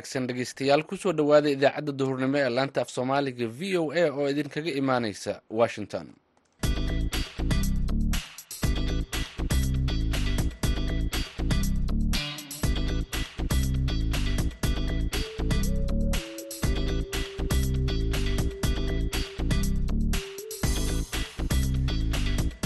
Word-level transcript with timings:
wanaagsan 0.00 0.26
dhegeystayaal 0.28 0.82
ku 0.88 0.96
soo 0.96 1.12
dhowaada 1.12 1.48
idaacadda 1.56 1.92
duhurnimo 2.00 2.38
ee 2.38 2.48
laanta 2.56 2.80
af 2.82 2.90
soomaaliga 2.96 3.46
v 3.58 3.76
o 3.82 3.92
a 3.92 4.04
oo 4.18 4.28
idinkaga 4.32 4.70
imaaneysa 4.80 5.32
washington 5.50 6.06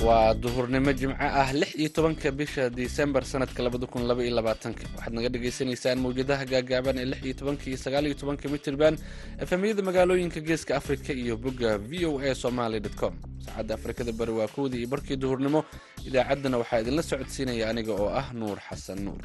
waa 0.07 0.35
duhurnimo 0.43 0.93
jimco 0.93 1.17
ah 1.21 1.53
lix 1.53 1.75
iyo 1.81 1.89
tobanka 1.89 2.31
bisha 2.31 2.71
disembar 2.71 3.25
sanadka 3.25 3.63
labada 3.63 3.87
kun 3.87 4.03
laba 4.09 4.23
iyo 4.25 4.35
labaatanka. 4.37 4.85
Waxaad 4.97 5.13
naga 5.17 5.29
dhagaysanaysaan 5.35 5.99
mawjadaha 6.05 6.45
gaagaaban 6.53 6.99
ee 6.99 7.05
lix 7.11 7.21
iyo 7.25 7.35
tobanka 7.41 7.65
iyo 7.71 7.77
sagaal 7.85 8.05
iyo 8.07 8.15
tobanka 8.15 8.49
mitirban 8.49 8.95
efemyada 9.41 9.83
magaalooyinka 9.83 10.41
geeska 10.41 10.77
afrika 10.77 11.13
iyo 11.13 11.37
bogga 11.37 11.79
v 11.79 12.05
o 12.07 12.19
a 12.21 12.35
somaly 12.35 12.81
com. 13.01 13.15
Saacadda 13.45 13.75
afrikada 13.75 14.13
bari 14.13 14.33
waa 14.33 14.49
kowdii 14.49 14.79
iyo 14.85 14.89
barkii 14.89 15.17
duhurnimo. 15.17 15.65
Idaacaddana 16.07 16.59
waxaa 16.61 16.81
idinla 16.83 17.03
socodsiinaya 17.03 17.71
aniga 17.71 17.93
oo 17.93 18.09
ah 18.21 18.29
nuur 18.35 18.59
xasan 18.69 19.01
nuur 19.05 19.23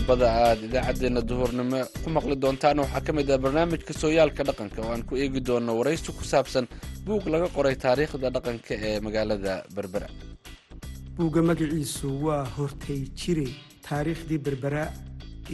qodobada 0.00 0.28
aada 0.44 0.62
idaacaddeenna 0.68 1.20
duhurnimo 1.30 1.80
ku 2.02 2.08
maqli 2.16 2.36
doontaan. 2.42 2.78
Waxaa 2.82 3.00
ka 3.06 3.12
mid 3.12 3.30
ah 3.30 3.38
barnaamijka 3.44 3.92
sooyaalka 4.02 4.42
dhaqanka 4.48 4.80
oo 4.82 4.92
aan 4.92 5.02
ku 5.08 5.14
eegi 5.16 5.40
doono 5.48 5.72
waraysi 5.78 6.12
ku 6.18 6.24
saabsan 6.32 6.66
buug 7.06 7.24
laga 7.32 7.48
qoray 7.56 7.76
taariikhda 7.84 8.28
dhaqanka 8.36 8.74
ee 8.88 9.00
magaalada 9.06 9.52
berbera. 9.76 10.08
Buugga 11.16 11.40
magaciisu 11.50 12.08
waa 12.24 12.44
hortay 12.56 13.00
jire 13.20 13.48
taariikhdii 13.88 14.38
berbera 14.46 14.84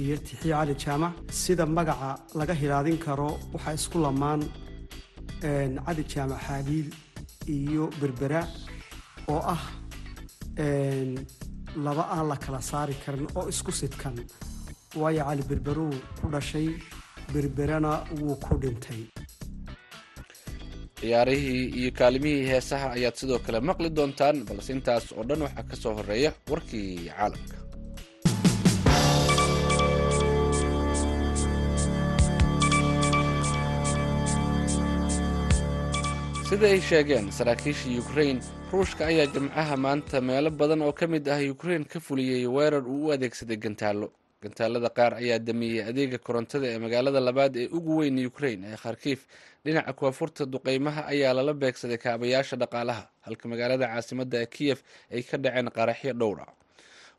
iyo 0.00 0.16
tixii 0.26 0.52
cali 0.58 0.74
jaamac 0.84 1.14
sida 1.42 1.64
magaca 1.66 2.10
laga 2.38 2.54
hilaadin 2.60 2.98
karo 3.06 3.30
waxaa 3.54 3.74
isku 3.78 3.98
lamaan 4.04 4.40
cali 5.86 6.02
jaamac 6.12 6.40
xaabiil 6.46 6.88
iyo 7.56 7.84
berbera 8.00 8.40
oo 9.32 9.40
ah 9.54 9.62
laba 11.84 12.04
aan 12.14 12.26
la 12.30 12.36
kala 12.44 12.60
saari 12.70 12.94
karin 13.04 13.28
oo 13.38 13.44
isku 13.52 13.72
sidkan. 13.80 14.16
Waayo 15.00 15.22
cali 15.28 15.42
berberuu 15.50 15.94
ku 16.18 16.26
dhashay 16.34 16.68
berberana 17.32 17.92
wuu 18.20 18.36
ku 18.44 18.52
dhintay. 18.62 19.02
Ciyaarihii 21.00 21.64
iyo 21.78 21.90
kaalimihii 21.98 22.48
heesaha 22.50 22.86
ayaad 22.96 23.16
sidoo 23.20 23.40
kale 23.44 23.58
maqli 23.68 23.88
doontaan 23.96 24.36
balse 24.48 24.70
intaas 24.76 25.04
oo 25.16 25.24
dhan 25.28 25.40
waxaa 25.46 25.68
ka 25.70 25.76
soo 25.82 25.92
horreeya 25.98 26.30
warkii 26.50 26.90
caalamka. 27.16 27.56
Sida 36.48 36.66
ay 36.72 36.80
sheegeen 36.88 37.26
saraakiisha 37.36 37.90
ukrain 38.02 38.38
ruushka 38.76 39.06
ayaa 39.10 39.26
jimcaha 39.34 39.76
maanta 39.84 40.18
meelo 40.28 40.50
badan 40.50 40.82
oo 40.86 40.92
ka 40.92 41.06
mid 41.06 41.24
ah 41.28 41.40
ukrain 41.54 41.84
ka 41.84 41.98
fuliyey 42.00 42.46
weerar 42.56 42.84
uu 42.94 43.06
u 43.08 43.12
adeegsaday 43.14 43.56
gantaallo 43.64 44.08
gantaalada 44.42 44.88
qaar 44.98 45.12
ayaa 45.22 45.38
damiyey 45.48 45.80
adeega 45.90 46.18
korontada 46.26 46.66
ee 46.72 46.78
magaalada 46.84 47.20
labaad 47.28 47.54
ee 47.62 47.68
ugu 47.76 47.92
weyn 48.00 48.18
ukrain 48.30 48.60
ee 48.70 48.76
kharkiif 48.82 49.20
dhinaca 49.64 49.92
koonfurta 50.00 50.42
duqeymaha 50.54 51.02
ayaa 51.12 51.32
lala 51.38 51.52
beegsaday 51.62 51.98
kaabayaasha 52.04 52.56
dhaqaalaha 52.62 53.02
halka 53.26 53.44
magaalada 53.52 53.86
caasimadda 53.92 54.36
ee 54.42 54.46
kiyef 54.56 54.78
ay 55.14 55.22
ka 55.30 55.36
dhaceen 55.44 55.68
qaraxyo 55.78 56.12
dhowra 56.20 56.46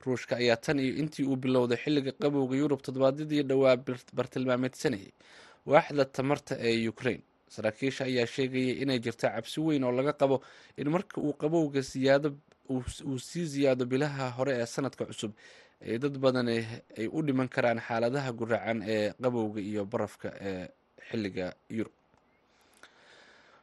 ruushka 0.06 0.34
ayaa 0.41 0.57
tan 0.66 0.79
iyo 0.79 0.94
intii 1.01 1.25
uu 1.31 1.35
bilowday 1.44 1.78
xilliga 1.84 2.12
qabowga 2.22 2.56
yurub 2.62 2.81
toddobaadyadii 2.85 3.44
dhowaa 3.50 3.75
bartilmaameedsanayay 4.18 5.12
waaxda 5.72 6.06
tamarta 6.06 6.53
ee 6.69 6.88
ukrain 6.94 7.22
saraakiisha 7.47 8.06
ayaa 8.09 8.25
sheegayay 8.35 8.81
inay 8.84 9.00
jirta 9.00 9.28
cabsi 9.35 9.59
weyn 9.66 9.84
oo 9.84 9.91
laga 9.91 10.13
qabo 10.13 10.41
in 10.78 10.90
marka 10.90 11.22
uu 11.22 11.34
qabowga 11.34 11.84
siyaado 11.84 12.30
uu 12.69 13.19
sii 13.19 13.47
siyaado 13.53 13.85
bilaha 13.85 14.30
hore 14.38 14.53
ee 14.62 14.66
sanadka 14.66 15.06
cusub 15.09 15.31
ay 15.81 15.97
dad 16.03 16.18
badan 16.24 16.47
ay 16.50 17.07
u 17.12 17.19
dhiman 17.25 17.47
karaan 17.56 17.80
xaaladaha 17.88 18.30
guracan 18.40 18.80
ee 18.94 19.13
qabowga 19.24 19.59
iyo 19.62 19.86
barafka 19.86 20.30
ee 20.50 20.68
xilliga 21.09 21.53
yurub. 21.69 21.94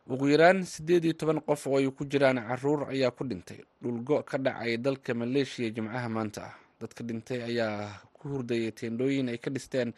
Ugu 0.08 0.28
yaraan 0.28 0.64
siddeed 0.64 1.04
iyo 1.04 1.12
toban 1.20 1.40
qof 1.40 1.66
oo 1.66 1.76
ay 1.80 1.88
ku 1.90 2.04
jiraan 2.04 2.36
carruur 2.48 2.80
ayaa 2.92 3.10
ku 3.10 3.24
dhintay. 3.24 3.60
Dhulgo 3.82 4.22
ka 4.22 4.36
dhacay 4.38 4.76
dalka 4.76 5.14
maleeshiya 5.14 5.70
jimcaha 5.76 6.08
maanta 6.08 6.40
ah. 6.48 6.54
Dadka 6.80 7.00
dhintay 7.08 7.40
ayaa 7.42 8.00
ku 8.12 8.28
hurdayay 8.28 8.72
teendhooyin 8.72 9.28
ay 9.32 9.38
ka 9.40 9.50
dhisteen 9.50 9.92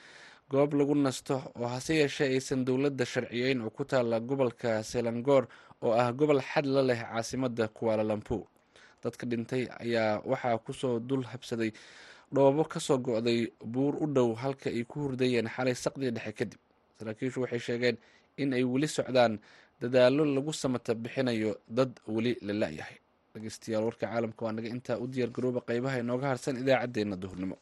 goob 0.51 0.71
lagu 0.79 0.95
nasto 0.95 1.37
oo 1.59 1.67
hase 1.75 1.93
yeeshee 2.01 2.29
aysan 2.35 2.65
dowladda 2.67 3.05
sharciyeyn 3.13 3.61
oo 3.67 3.71
ku 3.71 3.85
taalla 3.85 4.21
gobolka 4.21 4.83
selangor 4.91 5.45
oo 5.83 5.93
ah 6.03 6.13
gobol 6.13 6.41
xad 6.51 6.67
la 6.75 6.83
leh 6.83 7.01
caasimadda 7.03 7.69
kuwaalalampu 7.77 8.39
dadka 9.03 9.25
dhintay 9.31 9.63
ayaa 9.85 10.23
waxaa 10.31 10.59
ku 10.59 10.73
soo 10.73 10.99
dul 11.09 11.25
habsaday 11.33 11.71
dhoobo 12.35 12.65
ka 12.65 12.81
soo 12.81 12.99
go-day 12.99 13.41
buur 13.73 13.95
u 14.03 14.07
dhow 14.07 14.35
halka 14.43 14.71
ay 14.71 14.85
ku 14.85 14.97
hurdayeen 15.03 15.49
xalay 15.55 15.75
saqdii 15.75 16.11
dhexe 16.17 16.33
kadib. 16.39 16.61
Saraakiishu 16.99 17.41
waxay 17.43 17.59
sheegeen 17.67 17.97
in 18.37 18.53
ay 18.55 18.65
weli 18.65 18.89
socdaan 18.89 19.39
dadaallo 19.81 20.25
lagu 20.25 20.53
samata 20.53 20.95
bixinayo 20.95 21.57
dad 21.69 21.91
weli 22.15 22.33
la 22.47 22.53
la-yahay. 22.61 22.99
Dhegeystayaal 23.35 23.85
warka 23.85 24.07
caalamka 24.07 24.43
waa 24.45 24.53
naga 24.57 24.69
intaa 24.75 24.99
u 24.99 25.07
diyaar 25.07 25.31
garooba 25.31 25.61
qeybaha 25.69 25.99
inooga 26.03 26.27
harsan 26.33 26.57
idaacaddeenna 26.63 27.17
duhurnimo 27.23 27.57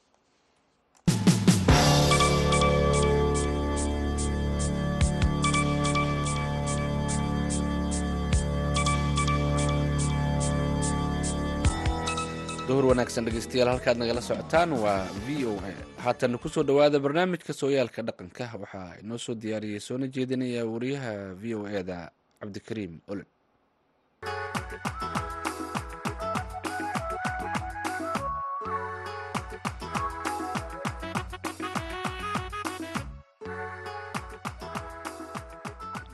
duhur 12.74 12.90
wanaagsan 12.90 13.22
dhegeystayaal 13.26 13.68
halkaad 13.70 13.98
nagala 14.02 14.18
socotaan 14.28 14.70
waa 14.82 15.06
v 15.26 15.46
o 15.46 15.54
a. 15.62 15.70
Haatan 16.04 16.34
ku 16.42 16.48
soo 16.50 16.66
dhowaada 16.66 16.98
barnaamijka 17.04 17.52
sooyaalka 17.54 18.02
dhaqanka. 18.08 18.44
Waxaa 18.62 18.98
inoo 19.02 19.18
soo 19.24 19.34
diyaariyey 19.38 19.78
soona 19.88 20.10
jeedinaya 20.14 20.66
wariyaha 20.72 21.12
v 21.38 21.54
o 21.54 21.62
e 21.70 21.82
da 21.90 21.98
cabdikariim 22.42 22.94
olol 23.12 23.30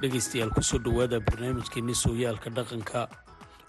dhegaystayaal 0.00 0.50
ku 0.56 0.62
soo 0.68 0.78
dhowaada 0.84 1.18
barnaamijkeeni 1.28 1.94
sooyaalka 2.02 2.48
dhaqanka 2.56 3.00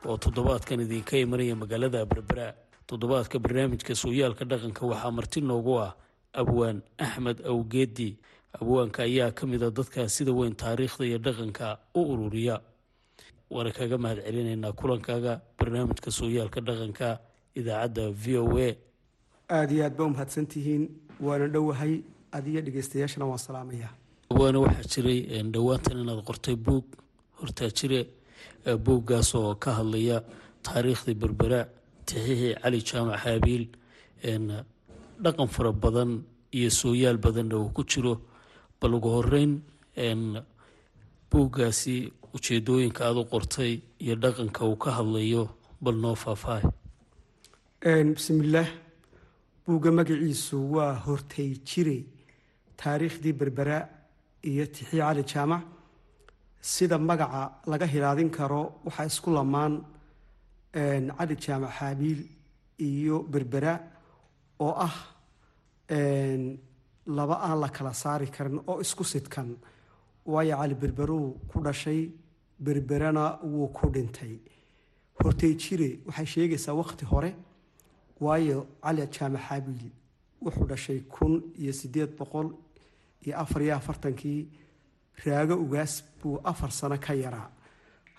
oo 0.08 0.16
toddobaadkan 0.24 0.84
idinka 0.86 1.16
imanaya 1.24 1.56
magaalada 1.62 2.06
berbera 2.12 2.48
toddobaadka 2.92 3.40
barnaamijka 3.40 3.96
sooyaalka 3.96 4.44
dhaqanka 4.46 4.84
waxaa 4.92 5.12
marti 5.18 5.40
noogu 5.42 5.80
ah 5.80 5.96
abwaan 6.34 6.82
axmed 6.98 7.38
awgeedi 7.52 8.18
abwaanka 8.60 9.04
ayaa 9.08 9.32
ka 9.32 9.48
mid 9.48 9.64
a 9.64 9.72
dadka 9.72 10.10
sida 10.10 10.32
weyn 10.36 10.56
taariikhda 10.56 11.06
iyo 11.06 11.18
dhaqanka 11.18 11.80
u 11.96 12.02
ururiya. 12.14 12.60
Waana 13.50 13.72
kaga 13.72 13.98
mahad 13.98 14.20
celinaynaa 14.28 14.72
kulankaaga 14.76 15.40
barnaamijka 15.60 16.12
sooyaalka 16.12 16.60
dhaqanka 16.62 17.20
idaacadda 17.56 18.12
v 18.12 18.38
o 18.44 18.58
a. 18.60 18.76
Aada 19.50 19.72
iyo 19.74 19.84
aad 19.88 19.96
ba 19.96 20.04
u 20.04 20.10
mahadsantihiin 20.10 20.84
waana 21.24 21.48
dhowahay 21.48 22.04
adiyo 22.32 22.62
dhegeystayaashana 22.62 23.26
waan 23.26 23.38
salaamaya. 23.40 23.90
Abwaane 24.32 24.58
waxaa 24.58 24.84
jiray 24.92 25.20
dhowaantan 25.48 25.98
inaad 26.04 26.24
qortay 26.28 26.56
buug. 26.56 26.86
Hortaa 27.40 27.72
jire 27.72 28.02
buuggaas 28.84 29.32
oo 29.36 29.56
ka 29.56 29.72
hadlaya 29.80 30.24
taariikhdii 30.64 31.16
berbera 31.16 31.68
tixihii 32.08 32.54
cali 32.62 32.80
jaamac 32.90 33.20
xaabiil 33.24 33.64
dhaqan 35.24 35.48
fara 35.56 35.72
badan 35.84 36.12
iyo 36.58 36.70
sooyaal 36.80 37.18
badanna 37.26 37.56
uu 37.58 37.70
ku 37.76 37.82
jiro. 37.92 38.14
Bal 38.80 38.94
ugu 38.98 39.10
horeyn 39.16 39.52
buuggaasi 41.32 41.96
ujeedooyinka 42.36 43.02
aada 43.08 43.20
u 43.24 43.26
qortay 43.34 43.72
iyo 44.04 44.16
dhaqanka 44.24 44.62
uu 44.70 44.76
ka 44.84 44.90
hadlayo 44.98 45.44
bal 45.84 45.96
noo 46.04 46.16
faahfaahay 46.24 46.64
bismillaah 48.16 48.70
buugga 49.66 49.92
magaciisu 49.98 50.58
waa 50.76 50.94
hortay 51.06 51.50
jire 51.70 51.98
taariikhdii 52.80 53.34
berbera 53.40 53.78
iyo 54.50 54.66
tixii 54.74 55.00
cali 55.06 55.24
jaamac 55.32 55.64
sida 56.72 56.98
magaca 57.10 57.42
laga 57.72 57.86
hilaadin 57.94 58.30
karo 58.38 58.62
waxaa 58.86 59.06
isku 59.12 59.30
lamaan 59.38 59.74
cali 60.74 61.36
jaamac 61.44 61.72
xaabiil 61.80 62.20
iyo 62.80 63.18
berbera 63.32 63.74
oo 64.60 64.74
ah 64.88 64.96
laba 67.18 67.36
aan 67.48 67.60
la 67.60 67.70
kala 67.70 67.94
saari 67.94 68.28
karin 68.36 68.60
oo 68.68 68.80
isku 68.82 69.04
sidkan. 69.04 69.50
Waayo 70.26 70.56
cali 70.58 70.76
berberuu 70.76 71.28
ku 71.50 71.60
dhashay 71.66 72.10
berberana 72.60 73.40
wuu 73.44 73.68
ku 73.78 73.90
dhintay. 73.94 74.40
Hortay 75.20 75.54
jire 75.62 75.90
waxay 76.08 76.26
sheegaysaa 76.34 76.74
waqti 76.82 77.06
hore 77.12 77.32
waayo 78.20 78.68
cali 78.84 79.02
jaamac 79.16 79.42
xaabiil 79.48 79.86
wuxuu 80.44 80.66
dhashay 80.72 81.00
kun 81.14 81.34
iyo 81.62 81.74
sideed 81.74 82.12
boqol 82.18 82.48
iyo 83.26 83.34
afar 83.44 83.62
iyo 83.62 83.76
afartankii. 83.76 84.42
Raago 85.26 85.56
ugaas 85.64 85.94
buu 86.22 86.40
afar 86.44 86.72
sano 86.72 86.98
ka 87.06 87.14
yaraa 87.14 87.50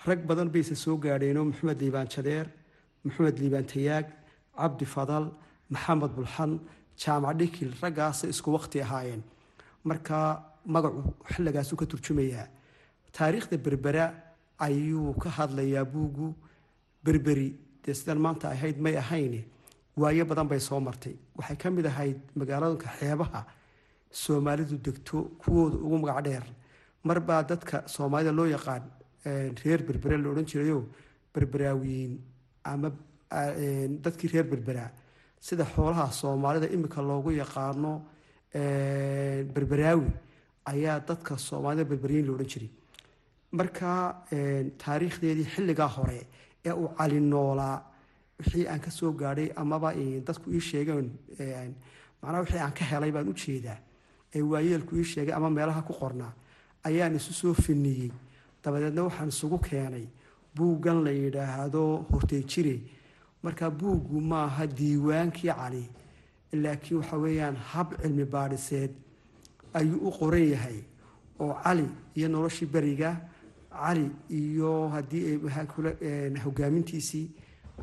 rag 0.07 0.21
badan 0.29 0.49
bayse 0.55 0.75
soo 0.85 0.97
gaadheenoo 1.05 1.45
maxamed 1.51 1.79
liibaan 1.83 2.09
jadeer 2.15 2.47
maxamed 3.05 3.37
liibaan 3.43 3.67
tayaag 3.73 4.07
cabdi 4.61 4.85
fadal 4.95 5.25
maxamed 5.75 6.13
bulxan 6.17 6.53
jaamac 7.03 7.35
dhikil 7.41 7.71
raggaasa 7.83 8.25
isku 8.33 8.49
waqti 8.57 8.79
ahaayeen. 8.85 9.23
Marka 9.89 10.19
magacu 10.75 11.01
xilligaasuu 11.33 11.77
ka 11.81 11.87
turjumayaa 11.91 12.47
taariikhda 13.17 13.57
berbera 13.65 14.05
ayuu 14.67 15.15
ka 15.23 15.29
hadlayaa 15.39 15.85
buugu 15.93 16.35
berberi. 17.05 17.49
Dee 17.85 17.95
sidaan 17.95 18.19
maanta 18.25 18.47
ahayd 18.55 18.77
may 18.85 18.97
ahayne 19.03 19.41
waayo 20.01 20.25
badan 20.31 20.47
bay 20.49 20.61
soo 20.61 20.81
martay. 20.81 21.15
Waxay 21.37 21.57
ka 21.63 21.71
mid 21.71 21.87
ahayd 21.87 22.19
magaaladonka 22.39 22.89
xeebaha 22.99 23.41
soomaalidu 24.23 24.77
degto 24.87 25.19
kuwooda 25.41 25.77
ugu 25.85 25.97
magac 26.03 26.25
dheer. 26.27 26.45
Marbaa 27.05 27.43
dadka 27.51 27.77
soomaalida 27.95 28.33
loo 28.33 28.47
yaqaan 28.57 28.83
reer 29.25 29.81
berbera 29.89 30.17
la 30.19 30.29
odhan 30.33 30.47
jirayo 30.51 30.79
berberaawiyiin 31.35 32.13
ama 32.65 32.91
dadkii 34.05 34.29
reer 34.33 34.45
berberaa 34.53 34.91
sida 35.41 35.65
xoolaha 35.75 36.11
soomaalida 36.21 36.67
imika 36.77 37.03
loogu 37.03 37.31
yaqaano 37.43 37.93
berberaawi 39.55 40.11
ayaa 40.73 41.01
dadka 41.09 41.37
soomaalida 41.39 41.85
berberyiin 41.91 42.27
la 42.27 42.33
odhan 42.33 42.49
jiray. 42.53 42.71
Marka 43.53 43.91
taariikhdeedii 44.83 45.47
xilligaa 45.55 45.89
hore 45.97 46.21
ee 46.65 46.73
uu 46.73 46.89
cali 46.99 47.21
noolaa 47.21 47.77
wixii 48.39 48.67
aan 48.69 48.81
ka 48.81 48.91
soo 48.91 49.13
gaadhay 49.13 49.49
amaba 49.57 49.93
dadku 50.27 50.51
ii 50.53 50.61
sheegeen 50.61 51.07
macnaha 52.23 52.41
wixii 52.45 52.59
aan 52.65 52.73
ka 52.79 52.85
helay 52.91 53.11
baan 53.13 53.29
u 53.29 53.35
jeedaa 53.35 53.79
ee 54.35 54.43
waayeelku 54.43 54.97
ii 54.97 55.05
sheegay 55.13 55.35
ama 55.35 55.51
meelaha 55.51 55.83
ku 55.83 55.93
qornaa 56.01 56.33
ayaan 56.89 57.15
isu 57.17 57.33
soo 57.41 57.55
finiyey 57.55 58.11
dabadeedna 58.65 59.03
waxaan 59.09 59.29
isugu 59.29 59.59
keenay 59.59 60.07
buuggan 60.57 61.03
la 61.05 61.11
yidhaahdo 61.11 61.83
hortay 62.13 62.43
jire 62.45 62.77
marka 63.43 63.71
buuggu 63.71 64.21
maaha 64.21 64.67
diiwaankii 64.67 65.51
cali 65.61 65.85
laakiin 66.53 66.99
waxa 67.01 67.17
weeyaan 67.17 67.57
hab 67.57 67.89
cilmi 68.03 68.25
baadhiseed 68.25 68.91
ayuu 69.75 69.99
u 70.09 70.11
qoran 70.19 70.47
yahay 70.55 70.79
oo 71.41 71.55
cali 71.65 71.87
iyo 72.15 72.29
noloshii 72.29 72.67
beriga 72.67 73.11
cali 73.71 74.11
iyo 74.31 74.89
haddii 74.89 75.39
hogaamintiisii 76.45 77.27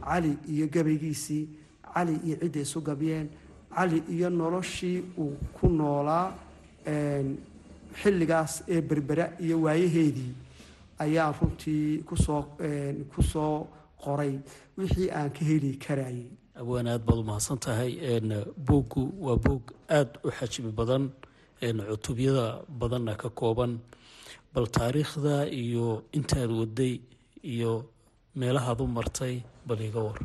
cali 0.05 0.37
iyo 0.53 0.67
gabaygiisii 0.67 1.49
cali 1.93 2.13
iyo 2.25 2.35
cidday 2.41 2.61
isu 2.61 2.81
gabyeen 2.81 3.27
cali 3.75 4.03
iyo 4.09 4.29
noloshii 4.29 5.03
uu 5.17 5.33
ku 5.53 5.69
noolaa 5.69 6.31
xilligaas 8.01 8.63
ee 8.67 8.81
berbera 8.81 9.25
iyo 9.39 9.61
waayaheedii 9.61 10.33
ayaan 11.03 11.33
runtii 11.39 12.03
ku 12.07 12.15
soo 12.25 12.41
ku 13.13 13.21
soo 13.31 13.67
qoray 14.03 14.33
wixii 14.77 15.09
aan 15.17 15.29
ka 15.35 15.41
heli 15.49 15.71
karayay 15.85 16.27
abwaan 16.59 16.87
aad 16.87 17.03
baad 17.07 17.19
umahadsan 17.23 17.59
tahay 17.65 17.91
buuggu 18.67 19.03
waa 19.25 19.37
buug 19.45 19.63
aada 19.97 20.19
u 20.27 20.29
xajmi 20.37 20.71
badan 20.79 21.03
cutubyada 21.89 22.45
badanna 22.79 23.13
ka 23.21 23.29
kooban 23.39 23.79
bal 24.53 24.67
taariikhda 24.77 25.35
iyo 25.63 26.03
intaad 26.17 26.51
waday 26.59 26.93
iyo 27.53 27.71
meelahaad 28.39 28.79
u 28.81 28.87
martay 28.87 29.35
bal 29.67 29.81
iga 29.87 29.99
war. 30.07 30.19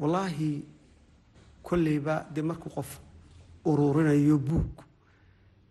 Wallaahi 0.00 0.50
kolleyba 1.62 2.26
dee 2.34 2.42
markuu 2.42 2.70
qof 2.76 2.90
ururinayo 3.64 4.36
buug 4.38 4.70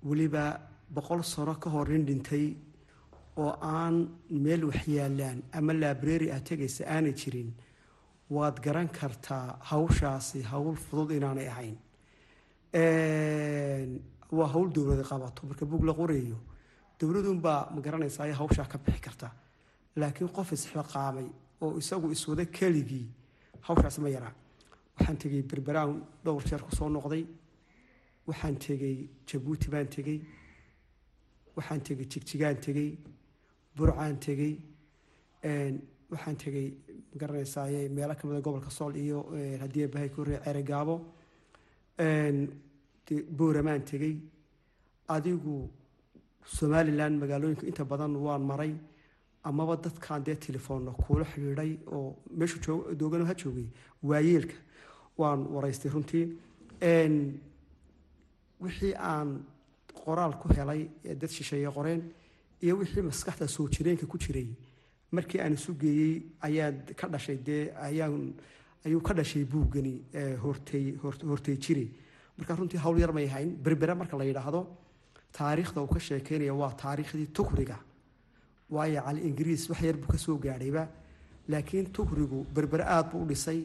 weliba 0.04 0.44
boqol 0.96 1.24
sano 1.24 1.54
ka 1.60 1.70
hor 1.70 1.88
nin 1.90 2.06
dhintay 2.06 2.56
oo 3.38 3.52
aan 3.62 3.96
meel 4.44 4.64
waxyaalaan 4.70 5.38
ama 5.58 5.74
laabrary 5.74 6.28
aad 6.32 6.44
tegaysa 6.50 6.84
aanay 6.96 7.14
jirin 7.22 7.50
waad 8.36 8.58
garan 8.66 8.90
kartaa 9.00 9.46
hawshaasi 9.70 10.42
hawl 10.52 10.76
fudud 10.86 11.12
inaanay 11.18 11.48
ahayn. 11.54 11.78
Waa 14.38 14.48
hawl 14.54 14.70
dowladda 14.76 15.04
qabato 15.12 15.42
marka 15.48 15.66
buug 15.66 15.84
la 15.90 15.94
qorayo 16.00 16.38
dowladunbaa 17.00 17.62
ma 17.76 17.80
garanaysa 17.86 18.24
ay 18.24 18.32
hawshaa 18.42 18.68
ka 18.72 18.78
bixi 18.78 19.02
karta 19.06 19.28
laakiin 20.00 20.30
qof 20.36 20.50
isxiqaamay 20.56 21.28
oo 21.64 21.78
isagu 21.82 22.08
iswada 22.16 22.46
keligii 22.46 23.08
hawshaasi 23.68 24.00
ma 24.02 24.10
yaraa. 24.16 24.34
Waxaan 24.98 25.18
tegey 25.18 25.42
berberaan 25.50 25.92
dhowr 26.24 26.44
jeer 26.50 26.62
ku 26.66 26.72
soo 26.76 26.90
noqday. 26.90 27.24
Waxaan 28.28 28.56
tegey 28.66 28.96
jabuuti 29.28 29.68
baan 29.74 29.88
tegey. 29.96 30.20
Waxaan 31.56 31.82
tegey 31.88 32.06
jigjigaan 32.12 32.58
tegey 32.66 32.90
burcaan 33.76 34.18
tegey 34.20 34.54
waxaan 36.12 36.36
tegey 36.44 36.68
magaranaysaay 37.14 37.90
meelo 37.96 38.14
kamida 38.20 38.42
gobolka 38.42 38.70
sool 38.70 38.96
iyo 38.96 39.20
haddii 39.62 39.88
bahay 39.88 40.10
kore 40.10 40.40
ceregaabo. 40.46 40.96
Booramaan 43.38 43.82
tegey. 43.90 44.16
Adigu 45.10 45.70
somalilan 46.46 47.14
magaalooyinka 47.22 47.66
inta 47.68 47.84
badan 47.86 48.16
waan 48.26 48.42
maray 48.50 48.74
amaba 49.44 49.76
dadkan 49.84 50.24
dee 50.26 50.36
telefoonna 50.36 50.92
kuula 50.92 51.26
xidhiidhay 51.32 51.72
oo 51.96 52.16
meeshu 52.38 52.58
doogano 53.00 53.26
ha 53.26 53.34
joogay 53.42 53.68
waayeelka 54.04 54.56
waan 55.18 55.40
waraystay 55.54 55.92
runtii. 55.94 56.26
Wixii 58.62 58.94
aan 58.96 59.30
qoraal 60.04 60.34
ku 60.42 60.48
helay 60.54 60.82
ee 61.06 61.16
dad 61.16 61.30
shisheeye 61.30 61.70
qoreen 61.78 62.02
iyo 62.64 62.78
wixii 62.78 63.02
maskaxda 63.10 63.48
soo 63.48 63.68
jireenka 63.70 64.06
ku 64.08 64.18
jiray 64.18 64.48
markii 65.12 65.40
aan 65.42 65.54
isu 65.54 65.74
geeyey 65.82 66.14
ayaa 66.48 66.72
ka 67.00 67.08
dhashay 67.08 67.38
dee 67.48 67.64
ayaan 67.88 68.34
ayuu 68.86 69.02
ka 69.02 69.14
dhashay 69.14 69.44
buuggani 69.46 69.96
hortay 70.44 70.86
hortay 71.30 71.58
jiri. 71.58 71.86
Marka 72.38 72.56
runtii 72.56 72.78
hawl 72.80 72.98
yar 73.00 73.12
may 73.14 73.26
ahayn 73.28 73.50
berbera 73.64 73.96
marka 73.96 74.18
la 74.18 74.24
yidhaahdo 74.26 74.62
taariikhda 75.38 75.82
uu 75.82 75.88
ka 75.94 76.00
sheekeynaya 76.00 76.54
waa 76.54 76.72
taariikhdii 76.84 77.28
tukriga 77.38 77.78
waayo 78.70 79.02
cali 79.06 79.22
ingiriis 79.28 79.70
wax 79.70 79.82
yar 79.82 79.98
buu 80.02 80.08
ka 80.14 80.18
soo 80.18 80.38
gaadhayba 80.38 80.88
laakiin 81.50 81.92
tukrigu 81.92 82.46
berbere 82.56 82.84
aada 82.84 83.10
buu 83.12 83.22
u 83.24 83.28
dhisay. 83.28 83.62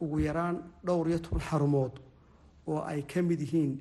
Ugu 0.00 0.18
yaraan 0.20 0.56
dhowr 0.84 1.08
iyo 1.08 1.18
toban 1.18 1.40
xarumood 1.48 1.94
oo 2.66 2.80
ay 2.90 3.02
ka 3.06 3.22
mid 3.22 3.40
yihiin 3.40 3.72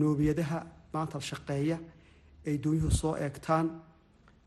noobiyadaha 0.00 0.58
maanta 0.94 1.20
shaqeeya 1.20 1.78
ay 2.46 2.58
doonyuhu 2.58 2.90
soo 2.90 3.14
eegtaan 3.16 3.66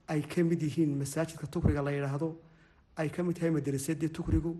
ay 0.08 0.22
ka 0.22 0.44
mid 0.44 0.62
yihiin 0.62 0.92
masaajidka 1.02 1.48
tukriga 1.48 1.82
la 1.82 1.92
yidhaahdo 1.92 2.30
ay 2.98 3.10
ka 3.10 3.24
mid 3.24 3.36
tahay 3.38 3.52
madarasadii 3.52 4.10
tukrigu 4.18 4.54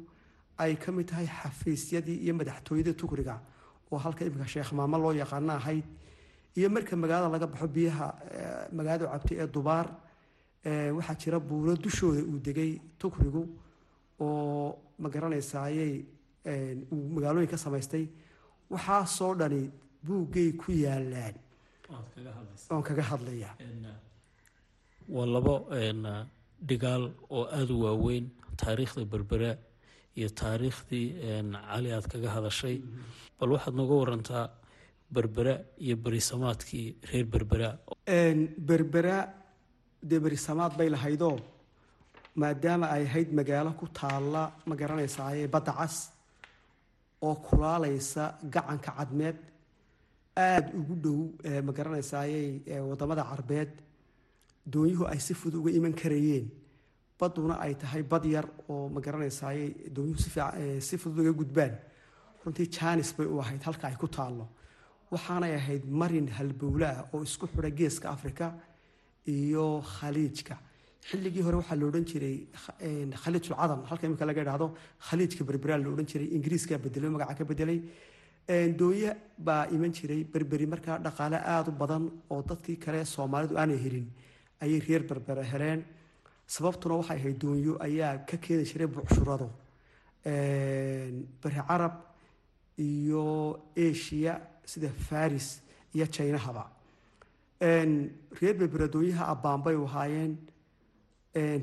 ay 0.58 0.76
ka 0.76 0.92
mid 0.92 1.08
tahay 1.10 1.28
xafiisyadii 1.28 2.18
iyo 2.26 2.34
madaxtooyadii 2.40 2.94
tukriga 3.02 3.36
oo 3.92 3.98
halka 3.98 4.26
iminka 4.26 4.48
sheekh 4.48 4.72
maamo 4.74 4.98
loo 4.98 5.14
yaqaano 5.14 5.54
ahayd 5.54 5.84
iyo 6.58 6.70
marka 6.70 6.96
magaalada 6.96 7.32
laga 7.36 7.48
baxo 7.48 7.68
biyaha 7.68 8.08
magaalada 8.78 9.06
cabtay 9.14 9.38
ee 9.44 9.48
dubaar 9.48 9.88
waxaa 10.98 11.16
jira 11.22 11.40
buuro 11.40 11.76
dushooda 11.76 12.22
uu 12.24 12.40
degay 12.40 12.72
tukrigu 12.98 13.44
oo 14.20 14.80
ma 15.00 15.10
garanaysayay 15.10 16.06
uu 16.92 17.10
magaalooyin 17.16 17.50
ka 17.50 17.58
samaystay. 17.58 18.06
Waxaasoo 18.70 19.36
dhani 19.36 19.70
buuggay 20.06 20.50
ku 20.62 20.72
yaalaan 20.72 21.36
oon 22.72 22.84
kaga 22.88 23.04
hadlaya 23.12 23.50
waa 25.16 25.26
labo 25.36 25.56
dhigaal 26.70 27.04
oo 27.36 27.44
aada 27.58 27.74
u 27.74 27.82
waaweyn 27.86 28.26
taariikhda 28.62 29.06
berbera 29.14 29.52
iyo 30.20 30.30
taariikhdii 30.42 31.08
cali 31.70 31.90
aad 31.96 32.06
kaga 32.14 32.30
hadashay. 32.36 32.78
Bal 33.40 33.50
waxaad 33.56 33.76
nooga 33.80 33.96
warantaa 34.02 34.46
berbera 35.16 35.54
iyo 35.86 35.96
berisamaadkii 36.04 36.88
reer 37.12 37.26
berbera 37.34 37.70
berbera 38.70 39.18
dee 40.10 40.20
berisamaad 40.26 40.74
bay 40.78 40.90
lahaydoo 40.96 41.38
maadaama 42.42 42.86
ay 42.96 43.04
ahayd 43.10 43.30
magaalo 43.40 43.72
ku 43.80 43.86
taalla 44.00 44.44
ma 44.68 44.74
garanaysaayee 44.82 45.48
badda 45.56 45.74
cas 45.80 45.96
oo 47.28 47.36
kulaalaysa 47.48 48.24
gacanka 48.54 48.92
cadmeed 48.98 49.38
aada 50.38 50.72
ugu 50.80 50.96
dhow 51.04 51.20
ma 51.64 51.72
garanaysaaye 51.72 52.40
waddamada 52.90 53.24
carbeed. 53.24 53.72
Doonyuhu 54.68 55.06
ay 55.08 55.20
si 55.20 55.34
fudud 55.34 55.60
uga 55.62 55.72
iman 55.72 55.94
karayeen. 55.94 56.50
Badduna 57.20 57.60
ay 57.62 57.76
tahay 57.76 58.04
bad 58.04 58.26
yar 58.26 58.46
oo 58.70 58.90
ma 58.90 59.00
garanaysaaye 59.02 59.90
doonyuhu 59.96 60.20
si 60.82 60.98
fudud 60.98 61.20
uga 61.24 61.34
gudbaan. 61.42 61.74
Runtii 62.46 62.68
jaanis 62.70 63.14
bay 63.18 63.26
u 63.28 63.40
ahayd 63.40 63.62
halka 63.64 63.88
ay 63.88 63.96
ku 63.96 64.08
taallo. 64.08 64.48
Waxaanay 65.12 65.54
ahayd 65.56 65.86
marin 65.86 66.28
halbowle 66.28 66.86
ah 66.86 67.06
oo 67.14 67.24
isku 67.24 67.48
xidha 67.48 67.70
geeska 67.72 68.10
afrika 68.10 68.54
iyo 69.28 69.82
khaliijka. 69.82 70.58
Xilligii 71.06 71.42
hore 71.46 71.58
waxaa 71.62 71.76
la 71.80 71.86
odhan 71.86 72.06
jiray 72.06 72.38
khaliijul 73.24 73.56
cadan 73.56 73.86
halka 73.90 74.08
imika 74.08 74.26
laga 74.26 74.42
idhaahdo 74.42 74.68
khaliijka 75.08 75.44
berberaa 75.46 75.78
la 75.78 75.90
odhan 75.94 76.06
jiray 76.12 76.28
ingiriiskaa 76.36 76.78
bedelay 76.82 77.10
magaca 77.10 77.36
ka 77.38 77.44
bedelay 77.46 77.80
dooye 78.48 79.16
baa 79.38 79.68
iman 79.72 79.92
jiray 79.94 80.24
berberi 80.24 80.66
markaa 80.68 81.00
dhaqaale 81.00 81.38
aada 81.38 81.72
u 81.72 81.76
badan 81.82 82.04
oo 82.30 82.42
dadkii 82.44 82.78
kale 82.78 83.06
soomaalidu 83.06 83.58
aanay 83.58 83.78
helin 83.84 84.08
ayay 84.62 84.80
reer 84.80 85.04
berbere 85.04 85.44
heleen. 85.44 85.84
Sababtuna 86.48 86.96
waxay 87.00 87.18
ahayd 87.18 87.38
doonyo 87.42 87.78
ayaa 87.82 88.26
ka 88.30 88.38
keeni 88.38 88.64
jiray 88.66 88.88
bucshurado 88.88 89.50
bari 90.24 91.56
carab 91.68 91.96
iyo 92.78 93.26
asia 93.76 94.40
sida 94.66 94.90
faris 94.90 95.62
iyo 95.96 96.06
jaynahaba 96.06 96.70
reer 97.60 98.56
berbere 98.60 98.88
doonyaha 98.94 99.26
abbaanbay 99.34 99.76
ahaayeen 99.76 100.38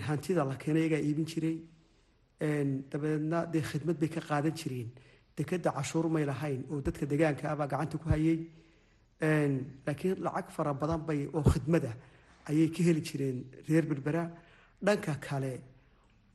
hantida 0.06 0.44
la 0.44 0.56
keenay 0.56 0.82
iyagaa 0.82 1.02
iibin 1.06 1.26
jiray. 1.32 1.56
Dabeedna 2.90 3.46
dee 3.52 3.62
khidmad 3.62 3.96
bay 4.00 4.08
ka 4.08 4.20
qaadan 4.20 4.54
jireen 4.60 4.90
dekeda 5.36 5.70
cashuur 5.76 6.06
may 6.10 6.24
lahayn 6.24 6.64
oo 6.70 6.80
dadka 6.80 7.06
degaanka 7.06 7.44
abaa 7.52 7.66
gacanta 7.72 7.98
ku 7.98 8.08
hayay. 8.08 8.38
Laakiin 9.86 10.16
lacag 10.24 10.50
fara 10.50 10.74
badan 10.74 11.00
bay 11.06 11.26
oo 11.32 11.42
khidmada 11.42 11.92
ayay 12.48 12.68
ka 12.74 12.82
heli 12.82 13.00
jireen 13.00 13.44
reer 13.68 13.82
berbera. 13.90 14.30
Dhanka 14.84 15.14
kale 15.20 15.60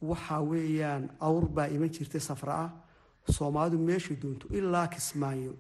waxa 0.02 0.42
weeyaan 0.42 1.10
awr 1.20 1.46
baa 1.56 1.68
iman 1.76 1.90
jirtay 1.90 2.20
safra 2.22 2.54
ah. 2.66 2.72
Soomaalidu 3.36 3.78
meeshay 3.78 4.16
doonto 4.16 4.48
ilaa 4.58 4.88
kismaayo 4.88 5.54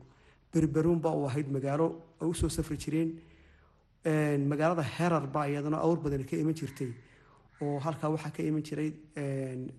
berberuunbaa 0.53 1.15
u 1.20 1.25
ahayd 1.27 1.48
magaalo 1.51 1.88
ay 2.22 2.27
u 2.27 2.34
soo 2.34 2.50
safri 2.50 2.77
jireen. 2.77 3.10
Magaalada 4.51 4.84
herar 4.84 5.27
baa 5.27 5.48
iyadana 5.51 5.77
awr 5.86 5.98
badan 6.00 6.24
ka 6.24 6.36
iman 6.38 6.53
jirtay. 6.53 6.91
Oo 7.62 7.79
halkaa 7.79 8.10
waxaa 8.15 8.32
ka 8.32 8.41
iman 8.44 8.63
jiray 8.63 8.89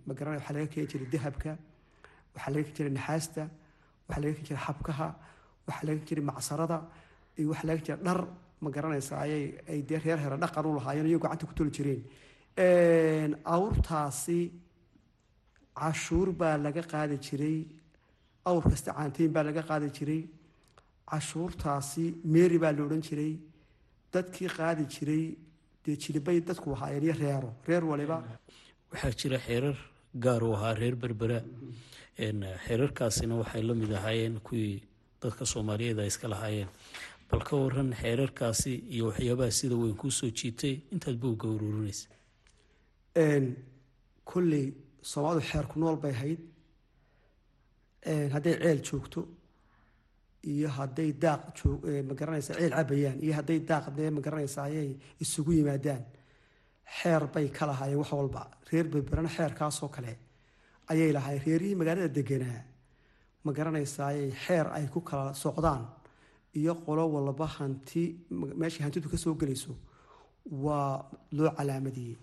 magara 0.07 0.37
waxaa 0.37 0.53
laga 0.55 0.67
keeni 0.73 0.87
jiray 0.93 1.09
dahabka 1.15 1.57
waxaa 2.39 2.53
laga 2.55 2.71
jiray 2.77 2.93
naxaasta 2.99 3.43
waxaa 4.09 4.23
laga 4.25 4.41
jiray 4.47 4.61
xabkaha 4.67 5.09
waxaa 5.69 5.87
laga 5.89 6.03
jiray 6.09 6.25
macsarada 6.31 6.79
iyo 7.39 7.49
waxaa 7.53 7.69
laga 7.71 7.83
jiray 7.87 8.03
dhar. 8.09 8.21
Ma 8.65 8.71
garanaysa 8.75 9.15
ayay 9.25 9.45
ay 9.71 9.81
dee 9.89 9.99
reer 10.05 10.19
hera 10.25 10.37
dhaqan 10.43 10.65
u 10.69 10.73
lahaayeen 10.79 11.07
iyo 11.11 11.19
gacanta 11.25 11.47
ku 11.49 11.55
toli 11.59 11.71
jireen. 11.77 13.31
Awrtaasi 13.57 14.41
cashuur 15.81 16.29
baa 16.41 16.57
laga 16.67 16.83
qaadi 16.93 17.17
jiray. 17.27 17.59
Awr 18.49 18.63
kasta 18.71 18.91
caanteyn 18.97 19.31
baa 19.37 19.45
laga 19.49 19.63
qaadi 19.71 19.89
jiray. 19.97 20.23
Cashuurtaasi 21.11 22.05
meeri 22.35 22.59
baa 22.63 22.73
la 22.77 22.83
odhan 22.87 23.03
jiray. 23.09 23.33
Dadkii 24.13 24.51
qaadi 24.59 24.85
jiray 24.95 25.25
dee 25.85 25.97
jilibay 26.03 26.39
dadku 26.49 26.69
ahaayeen 26.77 27.05
iyo 27.07 27.15
reero. 27.23 27.51
Reer 27.69 27.85
waliba. 27.91 28.17
Waxaa 28.91 29.13
jira 29.21 29.39
xeerar 29.47 29.77
gaar 30.25 30.43
u 30.49 30.51
ahaa 30.57 30.75
reer 30.81 30.95
berbera 31.03 31.39
xeerarkaasina 32.19 33.35
waxay 33.41 33.63
la 33.63 33.75
mid 33.75 33.93
ahaayeen 33.99 34.41
kuwii 34.47 34.83
dadka 35.23 35.45
soomaaliyeed 35.47 35.99
ay 35.99 36.07
iska 36.13 36.29
lahaayeen. 36.29 36.69
Bal 37.31 37.43
ka 37.49 37.57
waran 37.57 37.91
xeerarkaasi 38.03 38.73
iyo 38.95 39.05
waxyaabaha 39.11 39.51
sida 39.51 39.77
weyn 39.77 39.95
kuu 39.97 40.11
soo 40.11 40.31
jiitay 40.31 40.75
intaad 40.93 41.17
buugga 41.23 41.47
ururinaysa 41.49 42.09
kolley 44.25 44.67
soomaalidu 45.03 45.47
xeer 45.51 45.67
ku 45.71 45.79
nool 45.81 45.97
bay 45.97 46.11
ahayd. 46.13 46.41
Hadday 48.35 48.55
ceel 48.63 48.81
joogto 48.89 49.21
iyo 50.53 50.69
hadday 50.69 51.13
daaq 51.23 51.43
joog 51.59 51.83
ma 52.09 52.15
garanaysa 52.15 52.55
ceel 52.55 52.71
cabayaan 52.79 53.19
iyo 53.25 53.33
hadday 53.39 53.61
daaq 53.71 53.87
dee 53.97 54.11
ma 54.11 54.21
garanaysa 54.21 54.63
ayay 54.69 54.91
isugu 55.21 55.53
yimaadaan. 55.59 56.05
Xeer 56.99 57.23
bay 57.35 57.49
ka 57.57 57.67
lahaayeen 57.67 57.99
wax 58.03 58.13
walba. 58.13 58.43
Reer 58.73 58.87
berberana 58.93 59.29
xeerkaasoo 59.37 59.89
kale 59.89 60.13
ayay 60.93 61.13
lahaayeen 61.17 61.45
reerihii 61.47 61.75
magaalada 61.81 62.09
deganaa. 62.19 62.63
Ma 63.45 63.51
garanaysaayay 63.57 64.31
xeer 64.45 64.67
ay 64.77 64.87
ku 64.93 65.01
kala 65.09 65.33
socdaan 65.43 65.83
iyo 66.59 66.73
qolo 66.85 67.03
walba 67.15 67.47
hanti 67.57 68.03
meeshay 68.61 68.83
hantidu 68.85 69.09
ka 69.13 69.17
soo 69.25 69.35
gelayso 69.41 69.73
waa 70.65 71.05
loo 71.37 71.51
calaamadiyey 71.57 72.17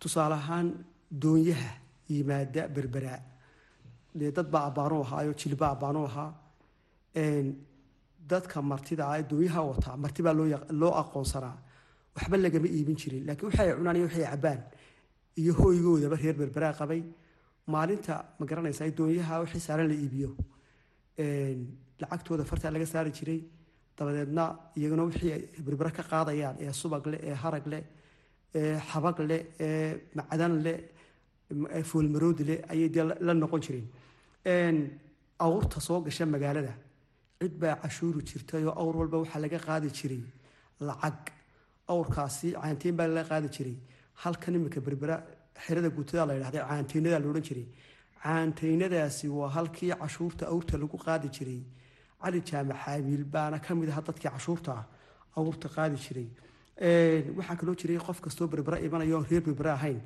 tusaale 0.00 0.34
ahaan 0.40 0.68
doonyaha 1.22 1.70
yimaada 2.10 2.62
berberaa 2.74 3.20
dee 4.18 4.30
dad 4.36 4.48
baa 4.54 4.64
abbaanu 4.70 4.96
ahaayo 5.04 5.32
jilbaa 5.40 5.70
abbaanu 5.74 6.00
ahaa. 6.10 6.30
Dadka 8.30 8.62
martida 8.62 9.04
ah 9.12 9.22
doonyaha 9.30 9.60
wataa 9.70 9.96
marti 10.02 10.22
baa 10.22 10.34
loo 10.80 10.92
aqoonsanaa. 11.02 11.56
Waxba 12.16 12.36
lagama 12.44 12.68
iibin 12.76 12.96
jirin 13.00 13.22
laakiin 13.26 13.46
waxay 13.50 13.68
cunaan 13.78 13.96
iyo 13.96 14.06
waxay 14.08 14.24
cabaan 14.32 14.60
iyo 15.40 15.52
hooygoodaba 15.58 16.16
reer 16.22 16.34
berberaa 16.40 16.74
qabay 16.80 17.00
maalinta 17.74 18.14
ma 18.38 18.44
garanaysaa 18.50 18.90
doonyaha 18.98 19.34
wixii 19.42 19.60
saaran 19.66 19.88
la 19.92 19.94
iibiyo. 20.04 20.30
Lacagtooda 22.02 22.44
fartaa 22.50 22.70
laga 22.74 22.86
saari 22.92 23.10
jiray 23.18 23.40
dabadeedna 23.96 24.44
iyaguna 24.78 25.04
wixii 25.08 25.32
ay 25.32 25.92
ka 25.96 26.02
qaadayaan 26.12 26.56
ee 26.64 26.72
subag 26.72 27.06
leh 27.12 27.20
ee 27.28 27.34
harag 27.42 27.66
leh 27.72 27.82
ee 28.54 28.78
xabag 28.90 29.18
leh 29.30 29.42
ee 29.60 30.00
macdan 30.16 30.54
leh 30.64 30.78
foolmaroodi 31.90 32.44
leh 32.50 32.58
ayay 32.72 32.88
dee 32.94 33.04
la 33.26 33.32
noqon 33.34 33.60
jireen 33.66 34.76
awrta 35.46 35.80
soo 35.80 36.00
gasha 36.06 36.24
magaalada 36.26 36.74
cid 37.40 37.54
baa 37.62 37.76
cashuuri 37.82 38.20
jirtay 38.28 38.64
oo 38.64 38.74
awr 38.82 38.96
walba 39.00 39.16
waxaa 39.22 39.40
laga 39.44 39.58
qaadi 39.66 39.88
jiray 39.98 40.22
lacag. 40.88 41.20
Awrkaasi 41.92 42.48
caantiin 42.54 42.94
baa 42.98 43.06
laga 43.08 43.28
qaadi 43.30 43.48
jiray. 43.56 43.76
Halkan 44.22 44.54
iminka 44.54 44.80
berbera 44.86 45.16
xerada 45.64 45.88
guutada 45.96 46.26
la 46.26 46.34
yidhahda 46.34 46.60
caanteynada 46.68 47.18
la 47.22 47.26
odhan 47.30 47.42
jiray. 47.48 47.66
Caanteynadaasi 48.22 49.28
waa 49.28 49.48
halkii 49.56 49.92
cashuurta 50.00 50.44
awrta 50.52 50.78
lagu 50.78 50.96
qaadi 51.06 51.28
jiray. 51.36 51.62
Cali 52.22 52.40
jaamac 52.48 52.76
xaabiil 52.84 53.24
baana 53.24 53.58
ka 53.58 53.74
mid 53.74 53.88
aha 53.88 54.00
dadkii 54.08 54.30
cashuurta 54.30 54.74
awrta 55.36 55.68
qaadi 55.76 55.96
jiray. 56.04 56.28
Waxaa 57.36 57.56
kaloo 57.60 57.74
jiray 57.80 57.98
qof 58.06 58.20
kastoo 58.20 58.46
berbera 58.52 58.78
imanaya 58.86 59.14
oon 59.16 59.26
reer 59.30 59.40
berbera 59.42 59.72
ahayn. 59.78 60.00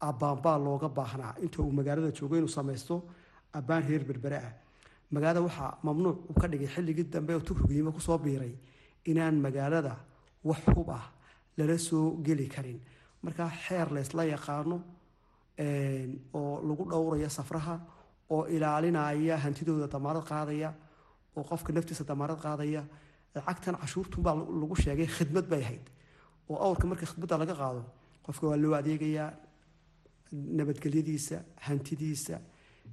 Abbaanbaa 0.00 0.58
looga 0.64 0.88
baahnaa. 0.88 1.34
Inta 1.44 1.58
uu 1.62 1.72
magaalada 1.78 2.10
joogo 2.18 2.36
inuu 2.36 2.48
samaysto 2.48 2.96
abbaan 3.58 3.82
reer 3.88 4.04
berbere 4.04 4.36
ah 4.48 4.52
magaalada 5.10 5.40
waxaa 5.46 5.78
mamnuuc 5.82 6.16
uu 6.30 6.34
ka 6.40 6.46
dhigay 6.48 6.68
xilligii 6.74 7.04
dambe 7.14 7.32
oo 7.34 7.40
tukrugyiimo 7.48 7.90
ku 7.92 8.00
soo 8.00 8.18
biiray 8.18 8.54
inaan 9.10 9.36
magaalada 9.46 9.94
wax 10.44 10.60
hub 10.74 10.90
ah 10.90 11.04
lala 11.56 11.78
soo 11.78 12.16
geli 12.26 12.46
karin. 12.54 12.80
Markaa 13.22 13.50
xeer 13.64 13.88
laysla 13.94 14.24
yaqaano 14.34 14.76
oo 15.58 16.60
lagu 16.68 16.84
dhowraya 16.90 17.28
safraha 17.30 17.80
oo 18.30 18.46
ilaalinaya 18.46 19.36
hantidooda 19.44 19.86
damaarad 19.88 20.24
qaadaya 20.24 20.74
oo 21.36 21.44
qofka 21.44 21.72
naftiisa 21.72 22.04
damaarad 22.04 22.40
qaadaya. 22.40 22.82
Lacagtan 23.34 23.76
cashuurtunbaa 23.76 24.34
lagu 24.34 24.76
sheegay 24.76 25.06
khidmad 25.06 25.46
bay 25.48 25.62
ahayd. 25.62 25.86
Oo 26.48 26.56
awrka 26.66 26.86
marka 26.86 27.06
khidmadda 27.06 27.38
laga 27.38 27.54
qaado 27.54 27.82
qofka 28.24 28.46
waa 28.48 28.56
loo 28.56 28.74
adeegayaa 28.80 29.30
nabadgelyadiisa 30.32 31.36
hantidiisa 31.66 32.40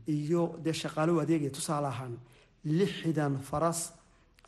iyo 0.07 0.59
dee 0.63 0.73
shaqaalo 0.73 1.19
adeegaya 1.23 1.51
tusaale 1.51 1.87
ahaan 1.87 2.17
lixdan 2.65 3.37
faras 3.49 3.93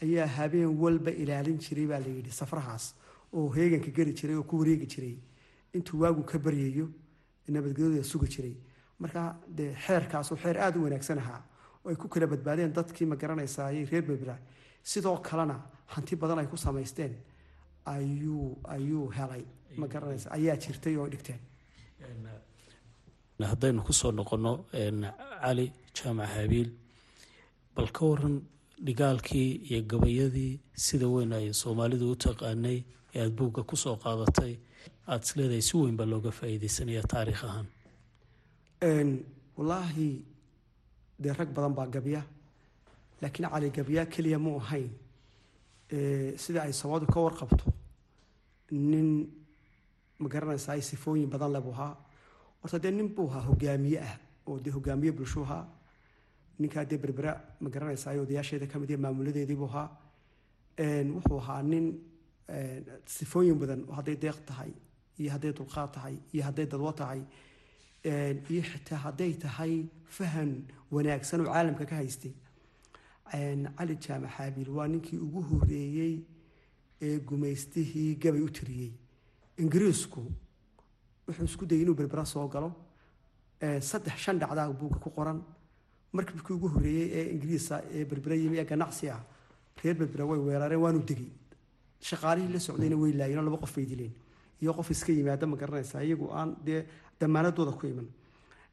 ayaa 0.03 0.27
habeen 0.37 0.71
walba 0.81 1.11
ilaalin 1.11 1.57
jiray 1.65 1.87
baa 1.91 1.99
layidhi 1.99 2.31
safrahaas 2.31 2.93
oo 3.33 3.49
heeganka 3.55 3.89
geli 3.97 4.13
jiray 4.13 4.35
oo 4.35 4.43
ku 4.43 4.59
wareegi 4.59 4.87
jiray. 4.93 5.15
Intuu 5.73 5.99
waagu 6.01 6.23
ka 6.23 6.37
baryayo 6.39 6.87
nabadgelyadooda 7.53 8.03
sugi 8.03 8.27
jiray. 8.33 8.55
Marka 8.99 9.35
dee 9.57 9.71
xeerkaasu 9.85 10.35
xeer 10.43 10.57
aada 10.57 10.79
u 10.79 10.83
wanaagsan 10.83 11.17
ahaa 11.23 11.41
oo 11.83 11.89
ay 11.89 11.95
ku 11.95 12.07
kala 12.07 12.27
badbaadeen 12.27 12.73
dadkii 12.73 13.05
ma 13.11 13.15
garanaysaayey 13.15 13.85
reer 13.91 14.01
berbera 14.07 14.37
sidoo 14.83 15.17
kalena 15.27 15.57
hanti 15.93 16.15
badan 16.15 16.39
ay 16.39 16.47
ku 16.47 16.57
samaysteen 16.57 17.13
ayuu 17.85 18.57
ayuu 18.75 19.09
helay. 19.17 19.43
Ma 19.77 19.87
garanaysa 19.87 20.31
ayaa 20.31 20.55
jirtay 20.63 20.95
oo 20.97 21.07
dhigteen. 21.13 21.39
Haddaynu 23.51 23.83
ku 23.83 23.93
soo 23.93 24.11
noqonno 24.11 24.65
cali 25.41 25.65
jaamac 25.97 26.29
habiil 26.35 26.69
bal 27.75 27.87
ka 27.91 28.05
waran 28.05 28.35
dhigaalkii 28.85 29.49
iyo 29.69 29.81
gabayadii 29.91 30.59
sida 30.73 31.07
weyn 31.07 31.33
ay 31.33 31.53
soomaalidu 31.53 32.11
u 32.11 32.15
taqaanay 32.15 32.77
ee 33.15 33.19
aada 33.21 33.35
buugga 33.37 33.63
ku 33.63 33.75
soo 33.75 33.95
qaadatay 34.03 34.53
aada 35.07 35.23
isleedahay 35.25 35.61
si 35.61 35.77
weyn 35.77 35.95
baa 35.97 36.05
looga 36.11 36.31
faa'iideysanaya 36.31 37.01
taariikh 37.13 37.43
ahaan. 37.47 37.67
Wallaahi 39.57 40.09
dee 41.19 41.33
rag 41.33 41.49
badan 41.55 41.73
baa 41.77 41.87
gabya 41.87 42.21
laakiin 43.21 43.49
cali 43.49 43.69
gabya 43.71 44.05
keliya 44.05 44.39
mu 44.39 44.57
ahayn. 44.59 44.89
Sida 46.43 46.63
ay 46.63 46.73
soomaalidu 46.73 47.11
ka 47.13 47.19
warqabto 47.21 47.65
nin 48.71 49.09
ma 50.19 50.27
garanaysa 50.29 50.71
ay 50.73 50.81
sifooyin 50.81 51.29
badan 51.29 51.51
lebu 51.53 51.71
ahaa. 51.71 51.95
Horta 52.61 52.79
dee 52.79 52.91
nin 52.91 53.07
buu 53.15 53.29
ahaa 53.29 53.45
hogaamiye 53.49 53.99
ah 54.01 54.17
oo 54.47 54.59
dee 54.59 54.71
hogaamiye 54.71 55.11
bulshuu 55.11 55.43
ahaa. 55.43 55.65
Ninkaa 56.59 56.85
dee 56.85 56.97
berbera 56.97 57.33
ma 57.61 57.69
garanaysaa 57.69 58.17
odayaasheeda 58.21 58.67
ka 58.67 58.79
mid 58.79 58.89
iyo 58.89 58.99
maamuladeediibuu 58.99 59.69
ahaa. 59.69 59.89
Wuxuu 61.15 61.37
ahaa 61.39 61.61
nin 61.63 61.85
sifooyin 63.05 63.55
badan 63.59 63.85
oo 63.89 63.93
hadday 63.95 64.15
deeq 64.15 64.39
tahay 64.45 64.71
iyo 65.19 65.29
hadday 65.33 65.51
dulqaad 65.57 65.91
tahay 65.95 66.15
iyo 66.33 66.43
hadday 66.47 66.65
dadwo 66.71 66.91
tahay 67.01 67.21
iyo 68.51 68.61
xitaa 68.71 68.99
hadday 69.05 69.33
tahay 69.43 69.73
fahan 70.15 70.51
wanaagsan 70.91 71.41
oo 71.41 71.49
caalamka 71.53 71.85
ka 71.89 71.95
haystay. 72.01 72.33
Cali 73.77 73.95
jaamac 74.03 74.31
xaabiil 74.37 74.69
waa 74.77 74.87
ninkii 74.87 75.17
ugu 75.25 75.41
horeeyey 75.49 76.15
ee 77.01 77.17
gumaystihii 77.27 78.15
gabay 78.23 78.41
u 78.41 78.49
tiriyey. 78.49 78.91
Ingiriisku 79.57 80.21
wuxuu 81.27 81.45
isku 81.45 81.65
dayay 81.65 81.83
inuu 81.83 81.95
berbera 81.95 82.25
soo 82.25 82.47
galo. 82.47 82.69
Saddex 83.89 84.17
shan 84.23 84.39
dhacdaa 84.39 84.69
buugga 84.79 84.99
ku 84.99 85.09
qoran. 85.09 85.39
Markibkii 86.13 86.53
ugu 86.55 86.67
horeeyey 86.75 87.07
ee 87.19 87.25
ingiriisa 87.33 87.81
ee 87.93 88.05
berbera 88.05 88.35
yimi 88.35 88.57
ee 88.61 88.65
ganacsi 88.65 89.09
ah 89.09 89.21
reer 89.83 89.95
berbera 89.95 90.25
way 90.25 90.39
weerareen 90.39 90.81
waanu 90.85 90.99
degay. 91.09 91.29
Shaqaalihii 92.09 92.53
la 92.53 92.59
socdayna 92.59 92.95
way 93.01 93.11
laayeen 93.19 93.39
oo 93.39 93.45
laba 93.49 93.57
qof 93.63 93.75
bay 93.75 93.85
dileen 93.85 94.13
iyo 94.61 94.73
qof 94.73 94.89
iska 94.91 95.11
yimaada 95.13 95.45
ma 95.47 95.55
garanaysaa 95.57 96.01
iyagu 96.03 96.29
aan 96.31 96.55
dee 96.65 96.85
damaanadooda 97.19 97.71
ku 97.71 97.87
iman. 97.87 98.07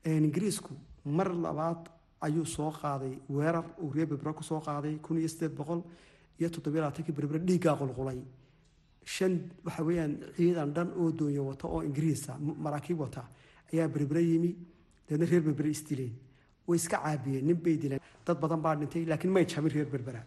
Ingiriisku 0.05 0.71
mar 1.05 1.29
labaad 1.35 1.89
ayuu 2.21 2.45
soo 2.47 2.71
qaaday 2.71 3.19
weerar 3.31 3.65
uu 3.83 3.93
reer 3.93 4.07
berbera 4.07 4.33
ku 4.33 4.43
soo 4.43 4.61
qaaday 4.61 4.99
kun 5.01 5.19
iyo 5.19 5.29
sideed 5.29 5.55
boqol 5.55 5.83
iyo 6.39 6.49
toddobiyo 6.51 6.83
labaatankii 6.83 7.13
berbera 7.15 7.39
dhiiggaa 7.45 7.77
qulqulay. 7.77 8.19
Shan 9.05 9.51
waxa 9.65 9.83
weeyaan 9.85 10.19
ciidan 10.37 10.73
dhan 10.75 10.89
oo 10.97 11.11
doonyo 11.13 11.43
wata 11.47 11.67
oo 11.69 11.83
ingiriisa 11.83 12.39
maraakiib 12.39 13.01
wata 13.01 13.25
ayaa 13.73 13.89
berbera 13.89 14.21
yimi 14.21 14.55
deedna 15.09 15.27
reer 15.27 15.43
berbera 15.43 15.69
isdileen 15.69 16.13
way 16.67 16.77
iska 16.77 16.97
caabiyeen 16.99 17.47
nin 17.47 17.57
bay 17.57 17.77
dileen. 17.77 18.01
Dad 18.27 18.39
badan 18.41 18.61
baa 18.63 18.77
dhintay 18.77 19.05
laakiin 19.07 19.33
may 19.33 19.45
jabin 19.47 19.71
reer 19.73 19.87
berbera 19.87 20.23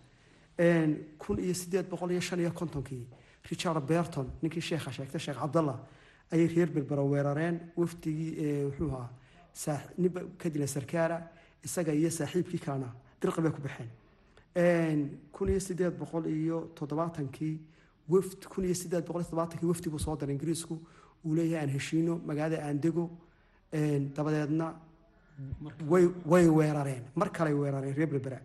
kun 1.17 1.39
iyo 1.39 1.53
sideed 1.53 1.87
boqol 1.89 2.11
iyo 2.11 2.21
shan 2.21 2.39
iyo 2.39 2.51
kontonkii 2.51 3.05
richard 3.49 3.85
berton 3.87 4.27
ninkii 4.41 4.61
sheekha 4.61 4.91
sheegtay 4.91 5.19
sheekh 5.19 5.39
cabdallah 5.39 5.77
ayay 6.31 6.47
reer 6.47 6.67
berbera 6.75 7.03
weerareen. 7.03 7.59
Wafdigii 7.77 8.63
wuxuu 8.67 8.91
ahaa 8.95 9.79
ninba 9.97 10.21
ka 10.37 10.49
dilan 10.49 10.67
sarkaala 10.67 11.17
isaga 11.63 11.91
iyo 11.93 12.09
saaxiibkii 12.09 12.59
kalena 12.65 12.89
dirqi 13.21 13.41
bay 13.41 13.51
ku 13.51 13.61
baxeen. 13.65 13.89
Kun 15.31 15.47
iyo 15.49 15.59
sideed 15.59 15.93
boqol 15.99 16.25
iyo 16.25 16.57
toddobaatankii 16.77 17.55
wafd 18.09 18.41
kun 18.51 18.63
iyo 18.65 18.73
sideed 18.75 19.05
boqol 19.07 19.21
iyo 19.21 19.29
toddobaatankii 19.29 19.67
wafdi 19.71 19.89
buu 19.89 19.99
soo 19.99 20.15
daray 20.15 20.35
ingiriisku. 20.35 20.75
Uu 21.25 21.35
leeyahay 21.35 21.63
aan 21.67 21.73
heshiino 21.75 22.19
magaalada 22.25 22.63
aan 22.65 22.79
dego 22.81 23.09
dabadeedna 24.15 24.67
way 25.89 26.05
way 26.25 26.45
weerareen. 26.47 27.03
Mar 27.15 27.29
kaley 27.31 27.53
weerareen 27.53 27.95
reer 27.95 28.07
berbera 28.07 28.39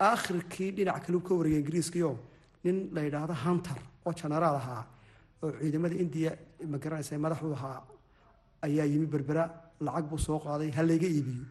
aakhirkii 0.00 0.70
dhinac 0.76 1.06
kale 1.06 1.18
ka 1.22 1.34
wareegay 1.34 1.60
ingiriiskiio 1.60 2.18
nin 2.64 2.90
la 2.94 3.00
yidhaahdo 3.06 3.34
hunter 3.44 3.78
oo 4.06 4.12
genaraal 4.12 4.56
ahaa 4.56 4.82
oo 5.42 5.50
ciidamada 5.60 5.94
indiya 6.02 6.30
ma 6.70 6.78
garanaysa 6.78 7.18
madax 7.18 7.42
u 7.42 7.52
ahaa 7.52 7.80
ayaa 8.66 8.86
yimi 8.92 9.06
berbera 9.06 9.44
lacag 9.80 10.04
buu 10.10 10.18
soo 10.18 10.38
qaaday 10.44 10.70
ha 10.76 10.82
layga 10.82 11.06
iibiyo. 11.08 11.44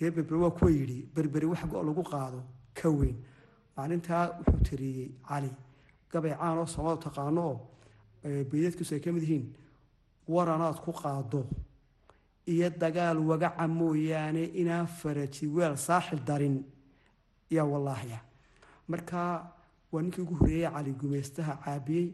Reer 0.00 0.12
berbere 0.16 0.38
waa 0.44 0.50
kuwa 0.50 0.70
yidhi 0.70 0.98
berberi 1.14 1.46
wax 1.46 1.62
go- 1.70 1.82
lagu 1.82 2.02
qaado 2.02 2.40
ka 2.74 2.88
weyn. 2.90 3.16
Maalintaa 3.76 4.24
wuxuu 4.38 4.60
tiriyey 4.66 5.08
cali 5.28 5.50
gabay 6.10 6.34
caan 6.38 6.58
oo 6.58 6.66
soomadu 6.66 6.98
taqaano 7.06 7.40
oo 7.50 7.56
beydadkiisu 8.50 8.94
ay 8.94 9.00
ka 9.00 9.12
mid 9.12 9.22
yihiin 9.22 9.44
waranaad 10.28 10.78
ku 10.84 10.92
qaado. 10.92 11.46
Iyo 12.46 12.68
dagaal 12.70 13.18
wagaca 13.30 13.66
mooyaane 13.68 14.44
inaan 14.60 14.86
faraji 14.86 15.46
weel 15.46 15.76
saaxil 15.76 16.20
darin. 16.28 16.56
Yaa 17.50 17.64
wallaahiya 17.72 18.20
marka 18.88 19.20
waa 19.94 20.02
ninkii 20.02 20.22
ugu 20.26 20.34
horeeyey 20.40 20.70
cali 20.74 20.92
gumaystaha 21.00 21.54
caabiyey 21.64 22.06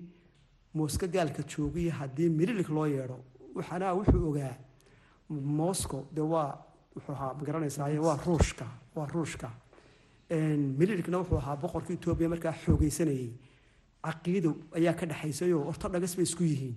mooska 0.74 1.06
gaalka 1.14 1.42
joogiya 1.52 1.92
haddii 2.00 2.28
mililik 2.38 2.68
loo 2.76 2.86
yeedho 2.94 3.18
waxaana 3.56 3.94
wuxuu 3.98 4.28
ogaa 4.30 4.54
moscow. 5.60 6.02
De 6.14 6.20
waa 6.32 6.50
wuxuu 6.94 7.12
ahaa 7.14 7.34
ma 7.38 7.42
garanaysaa 7.48 7.88
waa 8.06 8.16
ruushka 8.26 8.66
waa 8.96 9.06
ruushka. 9.14 9.48
Mililikna 10.78 11.18
wuxuu 11.22 11.38
ahaa 11.42 11.56
boqorka 11.62 11.92
etoobiya 11.96 12.28
markaa 12.32 12.54
xoogeysanayay. 12.64 13.30
Caqiido 14.04 14.50
ayaa 14.78 14.94
ka 14.98 15.06
dhexaysayoo 15.10 15.62
orto 15.70 15.88
dhagas 15.88 16.14
bay 16.16 16.24
isku 16.28 16.42
yihiin. 16.44 16.76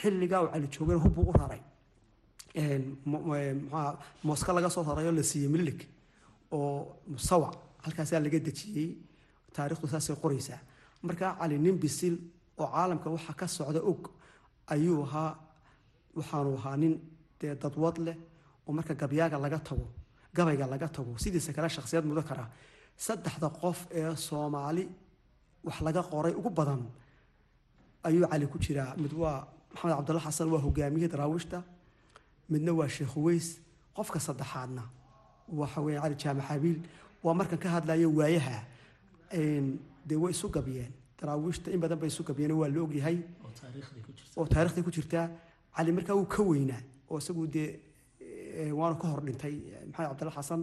Xilligaa 0.00 0.40
uu 0.44 0.50
cali 0.52 0.66
joogana 0.74 1.00
hubbuu 1.04 1.28
u 1.30 1.32
raray. 1.40 1.60
Mooska 4.24 4.52
laga 4.52 4.70
soo 4.70 4.82
rarayoo 4.84 5.12
la 5.12 5.22
siiyey 5.22 5.48
mililik 5.48 5.80
oo 6.52 6.96
musawac 7.08 7.54
halkaasaa 7.84 8.20
laga 8.20 8.38
dejiyey 8.38 8.90
taarikhdu 9.56 9.86
saasay 9.92 10.16
qoraysaa. 10.22 10.60
Markaa 11.02 11.36
cali 11.40 11.58
nin 11.58 11.76
bisil 11.82 12.14
oo 12.58 12.66
caalamka 12.74 13.08
waxa 13.10 13.32
ka 13.40 13.46
socda 13.56 13.80
og 13.90 14.02
ayuu 14.72 15.02
ahaa 15.06 15.30
waxaanu 16.16 16.50
ahaa 16.58 16.76
nin 16.76 16.94
dee 17.40 17.54
dadwad 17.62 17.96
leh 18.06 18.16
oo 18.66 18.72
marka 18.72 18.94
gabyaaga 18.94 19.38
laga 19.44 19.58
tago 19.58 19.86
gabayga 20.36 20.66
laga 20.72 20.88
tago 20.88 21.12
sidiisa 21.22 21.52
kale 21.52 21.68
shakhsiyad 21.68 22.04
mudo 22.08 22.22
kara 22.28 22.44
saddexda 23.06 23.48
qof 23.60 23.78
ee 23.98 24.16
soomaali 24.26 24.84
wax 25.66 25.76
laga 25.86 26.02
qoray 26.12 26.34
ugu 26.40 26.50
badan 26.50 26.82
ayuu 28.06 28.26
cali 28.30 28.46
ku 28.46 28.58
jiraa. 28.58 28.94
Mid 29.02 29.12
waa 29.12 29.46
maxamed 29.72 29.96
cabdulla 29.96 30.20
xasan 30.26 30.48
waa 30.52 30.60
hogaamiyihii 30.66 31.12
daraawiishta 31.12 31.58
midna 32.52 32.72
waa 32.78 32.88
sheekh 32.96 33.16
uweys 33.16 33.46
qofka 33.96 34.18
saddexaadna 34.26 34.82
waxa 35.60 35.80
weeye 35.84 36.00
cali 36.00 36.14
jaamac 36.22 36.48
waa 37.24 37.34
markan 37.38 37.58
ka 37.58 37.68
hadlayo 37.74 38.08
waayaha 38.18 38.58
dee 39.32 40.16
way 40.22 40.32
isu 40.32 40.48
gabyeen 40.56 40.92
daraawiishta 41.20 41.70
in 41.74 41.80
badan 41.80 41.98
bay 41.98 42.08
isu 42.08 42.22
gabyeen 42.24 42.52
waa 42.52 42.68
la 42.68 42.80
ogyahay. 42.82 43.16
Oo 44.36 44.46
taarikhday 44.46 44.82
ku 44.82 44.90
jirtaa 44.90 45.26
cali 45.76 45.92
markaa 45.92 46.14
wuu 46.18 46.26
ka 46.26 46.42
weynaa 46.42 46.80
oo 47.10 47.18
isagu 47.18 47.46
dee 47.46 47.68
waanu 48.78 48.96
ka 49.00 49.08
hor 49.08 49.20
dhintay 49.26 49.54
maxamed 49.88 50.08
cabdulla 50.10 50.32
xasan 50.38 50.62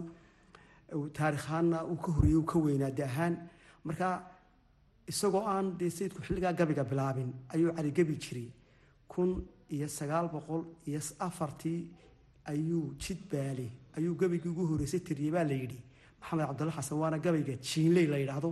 taarikhaanna 1.18 1.78
uu 1.90 1.96
ka 2.04 2.12
horreeyey 2.12 2.36
uu 2.40 2.44
ka 2.52 2.58
weynaa 2.58 2.90
de 2.90 3.02
ahaan 3.04 3.34
marka 3.84 4.08
isagoo 5.12 5.44
aan 5.52 5.76
dee 5.78 5.90
sayidku 5.90 6.22
xilligaa 6.26 6.52
gabiga 6.52 6.84
bilaabin 6.84 7.30
ayuu 7.54 7.72
cali 7.76 7.90
gabi 7.98 8.14
jiray. 8.24 8.48
Kun 9.08 9.30
iyo 9.74 9.88
sagaal 9.88 10.28
boqol 10.34 10.62
iyo 10.86 11.00
afartii 11.26 11.80
ayuu 12.52 12.94
jidbaale 13.02 13.66
ayuu 13.96 14.14
gabigii 14.20 14.48
ugu 14.52 14.66
horreysay 14.70 15.00
tiriyey 15.06 15.30
baa 15.36 15.44
la 15.50 15.54
yidhi 15.62 15.78
maxamed 16.20 16.46
cabdulla 16.48 16.72
xasan 16.78 16.98
waana 17.02 17.18
gabayga 17.18 17.54
jiinley 17.68 18.06
la 18.06 18.16
yidhaahdo. 18.18 18.50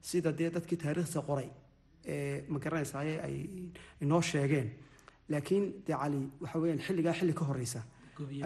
Sida 0.00 0.30
dee 0.32 0.50
dadkii 0.50 0.76
taariikhda 0.78 1.20
qoray 1.28 1.48
ma 2.48 2.58
garanaysaye 2.58 3.14
ay 3.26 3.36
inoo 4.00 4.20
sheegeen. 4.20 4.68
Laakiin 5.28 5.64
dee 5.86 5.94
cali 6.00 6.18
waxa 6.40 6.58
weyaan 6.58 6.78
xilligaa 6.86 7.14
xilli 7.18 7.34
ka 7.34 7.44
horeysa 7.44 7.82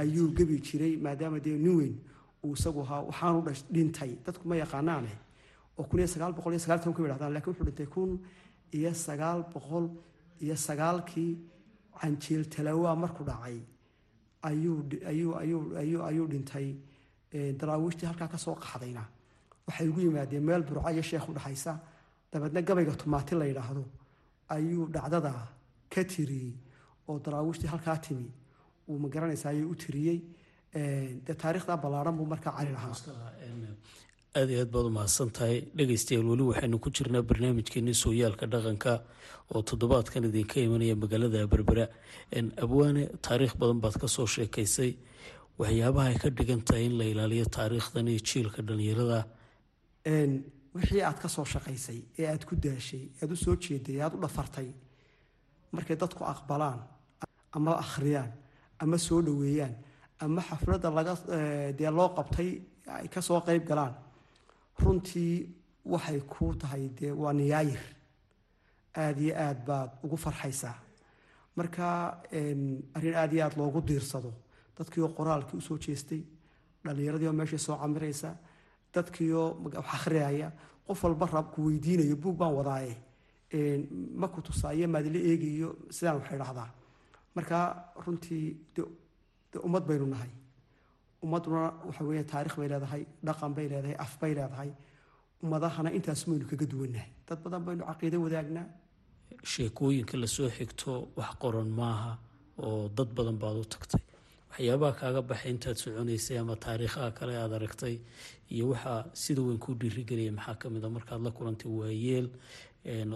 ayuu 0.02 0.28
gebi 0.36 0.56
jiray 0.66 0.96
maadaama 0.96 1.38
dee 1.40 1.56
nin 1.58 1.76
weyn 1.80 1.96
uu 2.44 2.54
isagu 2.54 2.80
ahaa 2.82 3.02
waxaanu 3.08 3.40
dhintay. 3.74 4.10
Dadku 4.24 4.48
ma 4.48 4.56
yaqaanaane 4.56 5.12
oo 5.78 5.84
kun 5.84 5.98
iyo 6.00 6.06
sagaal 6.14 6.32
boqol 6.32 6.52
iyo 6.52 6.58
sagaal 6.64 6.80
tan 6.80 6.92
yidhahdaan 6.98 7.32
laakiin 7.34 7.52
wuxuu 7.52 7.66
dhintay 7.68 7.86
kun 7.94 8.10
iyo 8.72 8.92
sagaal 8.94 9.40
boqol 9.52 9.86
iyo 10.44 10.56
sagaalkii 10.56 11.32
canjeel 12.00 12.44
talawaa 12.54 12.96
markuu 12.96 13.24
dhacay. 13.30 13.58
Ayuu 14.42 14.78
ayuu 15.10 15.32
ayuu 15.82 16.02
ayuu 16.10 16.26
dhintay 16.32 16.66
daraawiishtii 17.32 18.06
halkaa 18.10 18.28
ka 18.28 18.38
soo 18.38 18.54
qaxdayna 18.54 19.04
waxay 19.66 19.88
ugu 19.88 20.00
yimaadeen 20.00 20.42
meel 20.48 20.62
burca 20.68 20.90
iyo 20.92 21.02
sheekh 21.02 21.28
udhexaysa 21.30 21.72
dabeedna 22.32 22.60
gabayga 22.62 22.94
tumaati 23.02 23.34
la 23.34 23.44
yidhaahdo. 23.50 23.84
Ayuu 24.54 24.86
dhacdada 24.94 25.32
ka 25.92 26.02
tiriyey 26.04 26.52
oo 27.08 27.18
daraawiishtii 27.24 27.66
halkaa 27.74 27.96
timi. 28.06 28.28
Uu 28.88 28.98
ma 28.98 29.08
garanaysa 29.08 29.48
ayuu 29.50 29.70
u 29.70 29.74
tiriyey. 29.74 30.18
Dee 31.26 31.34
taarikhda 31.42 31.76
ballaaran 31.76 32.16
buu 32.18 32.26
markaa 32.26 32.52
cali 32.58 32.72
lahaa. 32.72 32.94
Aada 34.36 34.52
iyo 34.52 34.60
aad 34.62 34.70
baad 34.70 34.86
u 35.26 35.30
tahay 35.30 35.60
dhegeystayaal 35.76 36.26
weli 36.32 36.42
waxaynu 36.50 36.78
ku 36.78 36.90
jirnaa 36.96 37.22
barnaamijkeeni 37.22 37.94
sooyaalka 37.94 38.46
dhaqanka 38.46 38.92
oo 39.54 39.62
toddobaadkan 39.62 40.24
idinka 40.30 40.60
imanaya 40.66 40.94
magaalada 41.02 41.46
berbera 41.52 41.84
abwaane 42.64 43.02
taariikh 43.26 43.54
badan 43.60 43.80
baad 43.84 43.96
ka 44.02 44.06
soo 44.08 44.26
sheekaysay 44.26 44.92
waxyaabaha 45.58 46.08
ay 46.08 46.18
ka 46.18 46.28
dhigan 46.30 46.62
tahay 46.64 46.84
in 46.86 46.98
la 46.98 47.04
ilaaliyo 47.04 47.44
taariikhdan 47.44 48.08
iyo 48.08 48.20
jiilka 48.28 48.62
dhalinyarada 48.62 49.26
wixii 50.74 51.02
aad 51.02 51.18
ka 51.20 51.28
soo 51.28 51.44
shaqaysay 51.44 52.00
ee 52.18 52.26
aad 52.32 52.44
ku 52.48 52.54
daashay 52.56 53.04
aad 53.22 53.30
u 53.32 53.36
soo 53.36 53.56
jeeday 53.56 54.00
aad 54.02 54.14
u 54.16 54.20
dhafartay 54.24 54.68
markay 55.72 55.96
dadku 55.96 56.24
aqbalaan 56.24 56.80
ama 57.52 57.72
akhriyaan 57.84 58.32
ama 58.78 58.98
soo 58.98 59.20
dhoweeyaan 59.26 59.74
ama 60.20 60.40
xafladda 60.48 60.88
laga 60.98 61.14
dee 61.78 61.90
loo 61.98 62.08
qabtay 62.16 62.50
ay 62.86 63.08
ka 63.08 63.20
soo 63.22 63.40
qeyb 63.46 63.64
galaan 63.70 63.94
runtii 64.80 65.34
waxay 65.92 66.20
ku 66.32 66.54
tahay 66.60 66.88
dee 66.98 67.12
waa 67.12 67.32
niyaayir. 67.32 67.80
Aada 68.96 69.20
iyo 69.20 69.34
aad 69.46 69.58
baad 69.68 69.90
ugu 70.04 70.16
farxaysaa. 70.16 70.76
Marka 71.56 71.86
arrin 72.96 73.14
aada 73.14 73.32
iyo 73.34 73.42
aada 73.44 73.56
loogu 73.60 73.80
diirsado 73.88 74.32
dadkii 74.80 75.02
oo 75.04 75.12
qoraalkii 75.18 75.58
u 75.60 75.66
soo 75.68 75.76
jeestay 75.84 76.22
dhallinyaradii 76.84 77.28
oo 77.30 77.36
meeshay 77.40 77.58
soo 77.66 77.76
camiraysa 77.82 78.30
dadkiioo 78.94 79.46
wax 79.64 79.74
akhriyaya 79.96 80.48
qof 80.86 81.00
walba 81.04 81.26
ku 81.52 81.58
weydiinayo 81.66 82.16
buug 82.22 82.36
baan 82.40 82.54
wadaaye. 82.60 82.94
Ma 84.20 84.26
tusaayo 84.46 84.86
maadila 84.88 85.18
eegayo 85.30 85.68
sidaan 85.96 86.16
waxay 86.20 86.38
dhahdaa 86.42 86.70
marka 87.34 87.58
runtii 88.04 88.46
de 89.52 89.58
ummad 89.66 89.84
baynu 89.88 90.06
nahay. 90.06 90.30
Ummaduna 91.24 91.62
waxa 91.86 92.02
weya 92.08 92.24
taarikh 92.32 92.56
bay 92.58 92.68
leedahay 92.72 93.02
dhaqan 93.26 93.52
bay 93.56 93.66
leedahay 93.72 93.96
af 94.04 94.12
bay 94.20 94.32
leedahay. 94.38 94.70
Ummadahana 95.42 95.90
intaas 95.96 96.22
maynu 96.28 96.44
kaga 96.50 96.66
duwannahay. 96.72 97.10
Dad 97.28 97.38
badan 97.44 97.62
baynu 97.66 97.82
caqiido 97.88 98.18
wadaagnaa. 98.24 98.66
Sheekooyinka 99.52 100.16
la 100.22 100.26
soo 100.26 100.48
xigto 100.56 100.92
wax 101.18 101.30
qoran 101.42 101.68
maaha 101.80 102.12
oo 102.64 102.88
dad 102.96 103.10
badan 103.16 103.36
baad 103.42 103.56
u 103.62 103.64
tagtay 103.74 104.02
waxyaabaha 104.60 104.92
kaaga 105.00 105.22
baxay 105.22 105.50
intaad 105.54 105.76
soconaysay 105.82 106.38
ama 106.38 106.54
taariikhaha 106.56 107.10
kale 107.18 107.32
aad 107.36 107.52
aragtay 107.52 107.96
iyo 108.54 108.64
waxaa 108.72 109.04
sida 109.22 109.40
weyn 109.42 109.58
kuu 109.58 109.74
dhiirigelaya 109.80 110.32
maxaa 110.32 110.54
ka 110.60 110.66
mid 110.70 110.84
a 110.84 110.88
markaad 110.96 111.20
la 111.22 111.30
kulantay 111.30 111.70
waayeel 111.78 112.26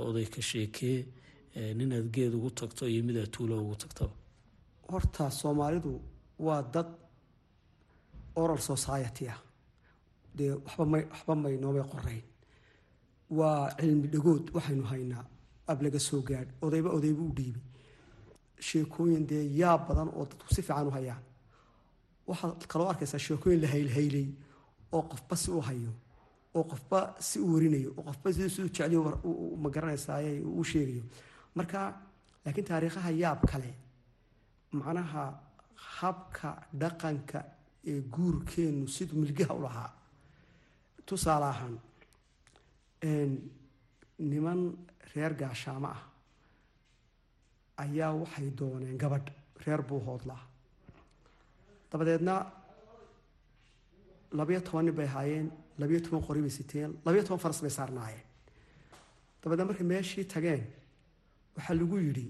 oday 0.09 0.27
ka 0.35 0.41
sheekee 0.51 0.99
ninaad 1.79 2.07
geed 2.15 2.33
ugu 2.35 2.51
tagto 2.51 2.89
iyo 2.89 3.03
midaad 3.09 3.31
tuulo 3.35 3.55
ugu 3.65 3.77
tagtaba 3.83 4.13
horta 4.91 5.31
soomaalidu 5.31 5.93
waa 6.47 6.63
dad 6.75 6.89
oral 8.37 8.59
society 8.59 9.29
ah. 9.29 9.41
Dee 10.37 10.51
waxba 10.65 10.85
may 10.93 11.03
waxba 11.13 11.35
may 11.45 11.55
noomay 11.63 11.85
qorayn 11.93 12.23
waa 13.39 13.71
cilmi 13.79 14.09
dhagood 14.15 14.45
waxaynu 14.57 14.85
haynaa 14.93 15.25
ab 15.71 15.79
laga 15.83 15.99
soo 16.09 16.23
gaadh 16.29 16.49
odayba 16.65 16.91
odayba 16.97 17.23
u 17.29 17.33
dhiibay 17.39 17.63
sheekooyin 18.69 19.25
dee 19.31 19.45
yaab 19.61 19.81
badan 19.89 20.09
oo 20.17 20.25
dadku 20.31 20.55
si 20.55 20.63
fiican 20.63 20.87
u 20.89 20.91
hayaan 20.99 21.23
waxaad 22.31 22.67
kaloo 22.73 22.89
arkaysaa 22.93 23.19
sheekooyin 23.27 23.61
la 23.65 23.69
haylhaylay 23.75 24.27
oo 24.97 25.03
qofba 25.13 25.37
si 25.43 25.51
u 25.51 25.61
hayo 25.69 25.93
oo 26.55 26.65
qofba 26.71 26.99
si 27.29 27.39
u 27.45 27.47
warinayo 27.55 27.91
oo 27.97 28.03
qofba 28.09 28.33
si 28.33 28.51
siduu 28.55 28.69
jecliyo 28.77 29.01
ma 29.63 29.69
garanaysaay 29.75 30.41
u 30.61 30.65
sheegayo. 30.71 31.03
Marka 31.55 31.79
laakiin 32.45 32.67
taariikhaha 32.71 33.11
yaab 33.23 33.41
kale 33.51 33.71
macnaha 34.73 35.25
habka 35.99 36.49
dhaqanka 36.81 37.39
ee 37.93 38.01
guurkeennu 38.15 38.87
siduu 38.97 39.19
milgaha 39.23 39.55
u 39.59 39.63
lahaa 39.67 39.91
tusaale 41.07 41.47
ahaan 41.53 41.75
niman 44.31 44.61
reer 45.15 45.33
gaashaamo 45.41 45.89
ah 45.97 46.03
ayaa 47.83 48.13
waxay 48.23 48.49
dooneen 48.59 48.99
gabadh 49.03 49.29
reer 49.65 49.83
buu 49.89 50.01
hoodlaa 50.07 50.43
dabadeedna 51.95 52.35
labayo 54.39 54.61
toban 54.67 54.85
nin 54.87 54.95
bay 54.99 55.07
ahaayeen 55.07 55.49
labayo 55.79 56.01
toban 56.05 56.23
qori 56.27 56.41
bay 56.45 56.51
siteen 56.51 56.91
labayo 57.05 57.23
toban 57.23 57.39
faras 57.45 57.61
bay 57.63 57.71
saarnaayeen. 57.79 58.25
Dabadeedna 59.41 59.69
markay 59.71 59.87
meeshii 59.93 60.25
tageen 60.33 60.63
waxaa 61.57 61.75
lagu 61.81 61.97
yidhi 62.07 62.27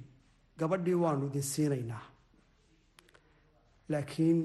gabadhii 0.61 0.95
waanu 1.05 1.27
idin 1.31 1.43
siinaynaa. 1.53 2.05
Laakiin 3.89 4.39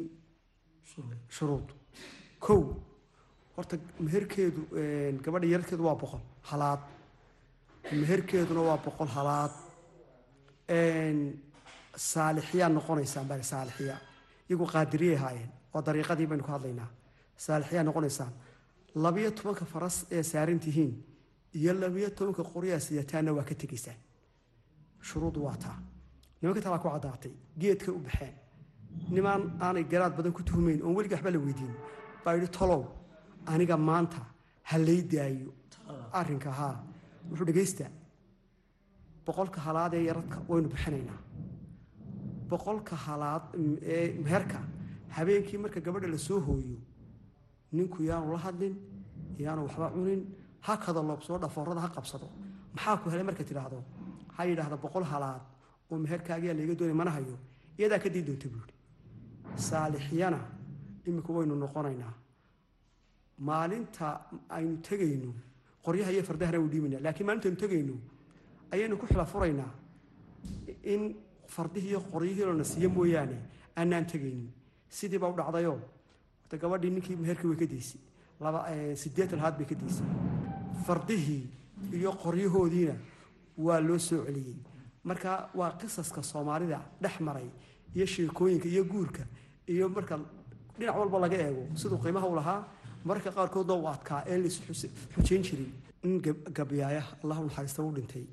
shuruud 1.36 1.68
kow 2.46 2.62
horta 3.56 3.76
meherkeedu 4.06 4.62
gabadha 5.24 5.48
yararkeedu 5.54 5.84
waa 5.88 5.96
boqol 6.02 6.24
halaad. 6.50 6.82
Meherkeeduna 8.02 8.62
waa 8.70 8.78
boqol 8.86 9.10
halaad. 9.18 9.54
Saalixiyaa 12.12 12.70
noqonaysaan 12.70 13.28
baa 13.28 13.44
saalixiya 13.54 13.98
iyagu 14.50 14.66
qaadiriyay 14.74 15.16
ahaayeen 15.20 15.50
oo 15.76 15.82
dariiqadii 15.88 16.28
baynu 16.32 16.44
ka 16.48 16.52
hadlaynaa. 16.56 16.90
Saalixiyaa 17.44 17.84
noqonaysaan 17.88 18.34
labayo 19.04 19.32
tobanka 19.38 19.66
faras 19.74 19.96
ee 20.16 20.24
saaran 20.32 20.60
tihiin 20.66 20.94
iyo 21.60 21.72
labayo 21.84 22.10
tobanka 22.18 22.44
qoryaa 22.54 22.80
sidataanna 22.86 23.32
waa 23.38 23.44
ka 23.50 23.56
tegaysaan 23.62 23.98
shuruudu 25.08 25.40
waa 25.48 25.58
taa. 25.64 25.78
Nimanka 26.42 26.62
talaa 26.66 26.80
ku 26.84 26.90
caddaatay 26.90 27.34
geedka 27.62 27.92
u 27.92 28.00
baxeen. 28.06 28.34
Nimaan 29.16 29.42
aanay 29.66 29.84
garaad 29.92 30.14
badan 30.18 30.34
ku 30.38 30.42
tuhumayn 30.48 30.82
oon 30.84 30.96
weliga 30.98 31.16
waxba 31.16 31.32
la 31.32 31.40
weydiin. 31.46 31.74
Baa 32.24 32.34
yidhi 32.36 32.48
tolow 32.58 32.82
aniga 33.52 33.76
maanta 33.78 34.20
ha 34.70 34.76
lay 34.88 35.02
daayo. 35.12 35.52
Arrinka 36.20 36.52
haa. 36.60 36.76
Wuxuu 37.30 37.46
dhegaysta 37.50 37.86
boqolka 39.26 39.60
halaad 39.68 39.94
ee 39.94 40.04
yaradka 40.10 40.38
waynu 40.50 40.68
bixinaynaa 40.74 41.20
boqolka 42.50 42.96
halaad 43.06 43.44
ee 43.94 44.14
meherka. 44.26 44.60
Habeenkii 45.16 45.58
marka 45.64 45.80
gabadha 45.86 46.08
la 46.08 46.18
soo 46.18 46.40
hooyo 46.48 46.78
ninku 47.72 48.04
yaanu 48.10 48.32
la 48.34 48.40
hadlin 48.46 48.76
yaanu 49.46 49.62
waxba 49.68 49.88
cunin 49.96 50.22
ha 50.66 50.74
kada 50.78 51.02
loobsoo 51.10 51.38
dhafoorada 51.44 51.82
ha 51.86 51.90
qabsado. 51.96 52.28
Maxaa 52.76 52.98
ku 53.02 53.10
helay 53.10 53.24
marka 53.30 53.44
tidhaahdo? 53.50 53.80
Ha 54.36 54.42
yidhaahda 54.50 54.78
boqol 54.84 55.04
halaad 55.12 55.42
oo 55.92 55.98
meherkaagiyaa 56.04 56.54
layga 56.60 56.76
doonay 56.80 56.94
mana 57.02 57.12
hayo. 57.18 57.36
Iyadaa 57.80 58.00
ka 58.04 58.10
dii 58.14 58.24
doonta 58.28 58.48
buuhi 58.54 58.74
saalixyana 59.68 60.40
imika 61.08 61.32
waynu 61.34 61.56
noqonaynaa. 61.64 62.14
Maalinta 63.48 64.08
aynu 64.50 64.78
tegayno 64.88 65.32
qoryaha 65.86 66.12
iyo 66.12 66.24
fardahana 66.30 66.58
waynu 66.60 66.72
dhiibaynaa 66.74 67.02
laakiin 67.06 67.26
maalinta 67.28 67.48
aynu 67.50 67.60
tegayno 67.64 67.96
ayaynu 68.74 68.96
ku 69.02 69.06
xila 69.08 69.26
furaynaa 69.26 69.72
in 70.94 71.02
fardihii 71.56 71.90
iyo 71.90 72.02
qoryihii 72.14 72.46
lona 72.50 72.64
siiyo 72.72 72.90
mooyaane 72.98 73.38
aanaan 73.80 74.06
tegaynin 74.12 74.50
sidii 74.98 75.20
baa 75.22 75.30
u 75.34 75.38
dhacdayoo 75.40 75.78
horta 76.42 76.58
gabadhii 76.64 76.90
ninkii 76.96 77.16
meherkii 77.22 77.48
way 77.52 77.58
ka 77.62 77.66
daysay 77.74 78.02
laba 78.40 78.60
sideetan 79.02 79.40
haad 79.44 79.56
bay 79.58 79.66
ka 79.72 79.76
daysay 79.82 80.08
fardihii 80.86 81.44
iyo 81.94 82.12
qoryahoodiina 82.24 82.96
waa 83.58 83.80
loo 83.80 84.00
soo 84.00 84.24
celiyey. 84.26 84.56
Marka 85.04 85.50
waa 85.56 85.72
qisaska 85.80 86.24
soomaalida 86.24 86.80
dhex 87.02 87.20
maray 87.20 87.50
iyo 87.96 88.06
sheekooyinka 88.06 88.68
iyo 88.68 88.84
guurka 88.84 89.24
iyo 89.68 89.90
marka 89.90 90.20
dhinac 90.80 90.96
walba 90.98 91.20
laga 91.20 91.38
eego 91.38 91.64
siduu 91.76 91.98
qiimaha 92.04 92.28
u 92.28 92.36
lahaa 92.36 92.62
mararka 93.06 93.32
qaarkoodna 93.32 93.74
u 93.74 93.88
adkaa 93.88 94.24
ee 94.28 94.38
lais 94.38 94.62
xujayn 95.16 95.44
jirin 95.48 95.72
in 96.04 96.22
gabyaaya 96.58 97.04
allahu 97.24 97.44
naxariista 97.48 97.84
u 97.84 97.92
dhintay 97.98 98.26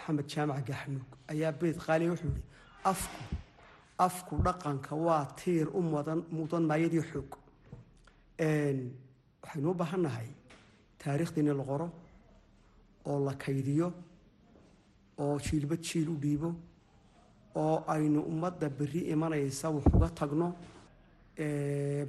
maxamed 0.00 0.26
jaamac 0.32 0.64
gaxnuug 0.68 1.08
ayaa 1.32 1.52
beyd 1.60 1.76
qaaliya 1.86 2.10
wuxuu 2.12 2.30
yihi 2.34 2.42
afku 2.84 3.22
afku 4.06 4.34
dhaqanka 4.46 4.94
waa 5.06 5.24
tiir 5.40 5.66
u 5.78 5.80
mudan 5.82 6.20
mudan 6.36 6.62
maayadii 6.70 7.02
xoog. 7.10 7.30
Waxaynu 9.42 9.70
u 9.70 9.74
baahan 9.74 10.02
nahay 10.02 10.28
in 11.36 11.46
la 11.58 11.64
qoro 11.64 11.90
oo 13.06 13.18
la 13.26 13.34
kaydiyo 13.34 13.92
oo 15.18 15.38
jiilba 15.38 15.76
jiil 15.76 16.08
u 16.08 16.16
dhiibo 16.16 16.50
oo 17.54 17.84
aynu 17.94 18.20
ummadda 18.30 18.68
berri 18.78 19.00
imanaysa 19.12 19.70
wax 19.70 19.84
uga 19.94 20.08
tagno. 20.08 20.48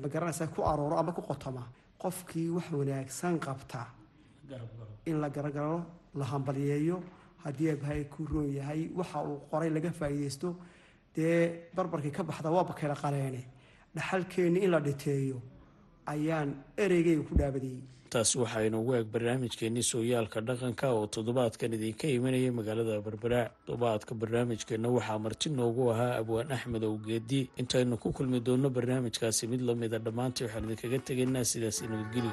Ma 0.02 0.08
garanaysa 0.14 0.48
ku 0.48 0.62
arooro 0.64 0.98
ama 0.98 1.12
ku 1.12 1.22
qotoma. 1.22 1.64
Qofkii 2.02 2.50
wax 2.56 2.72
wanaagsan 2.72 3.40
qabta 3.40 3.86
in 5.06 5.20
la 5.22 5.30
garagaro 5.30 5.86
la 6.16 6.26
hambalyeeyo 6.26 6.98
haddii 7.44 7.70
abahay 7.76 8.04
ku 8.14 8.26
roon 8.32 8.50
yahay 8.58 8.82
waxa 9.00 9.20
uu 9.30 9.38
qoray 9.52 9.70
laga 9.70 9.92
faa'iidaysto 10.00 10.50
dee 11.16 11.70
barbarkii 11.76 12.12
ka 12.18 12.24
baxda 12.24 12.50
waa 12.52 12.64
bakayla 12.64 12.96
qaleene. 13.04 13.42
Dhaxalkeenni 13.96 14.60
in 14.66 14.72
la 14.72 14.80
dhiteeyo 14.80 15.38
ayaan 16.14 16.50
ereygayga 16.78 17.24
ku 17.30 17.36
dhaabadiyey. 17.36 17.82
Taasi 18.12 18.38
waxaa 18.44 18.64
inoogu 18.68 18.94
eeg 18.96 19.08
barnaamijkeenii 19.14 19.84
sooyaalka 19.92 20.42
dhaqanka 20.48 20.88
oo 20.98 21.08
toddobaadkan 21.08 21.74
idinka 21.78 22.08
imanayay 22.08 22.52
magaalada 22.52 23.00
berbera 23.06 23.42
toddobaadka 23.66 24.16
barnaamijkeenna 24.22 24.90
waxaa 24.98 25.20
marti 25.26 25.50
noogu 25.50 25.92
ahaa 25.94 26.18
abwaan 26.20 26.52
axmed 26.56 26.84
owgeedi 26.84 27.50
intaynu 27.62 27.96
ku 28.04 28.12
kulmi 28.12 28.40
doonno 28.48 28.70
barnaamijkaasi 28.70 29.48
mid 29.52 29.62
lamida 29.68 30.00
dhammaantii 30.06 30.44
waxaan 30.46 30.66
idinkaga 30.68 31.00
tegaynaa 31.08 31.44
sidaas 31.52 31.78
nabadgeli 31.92 32.32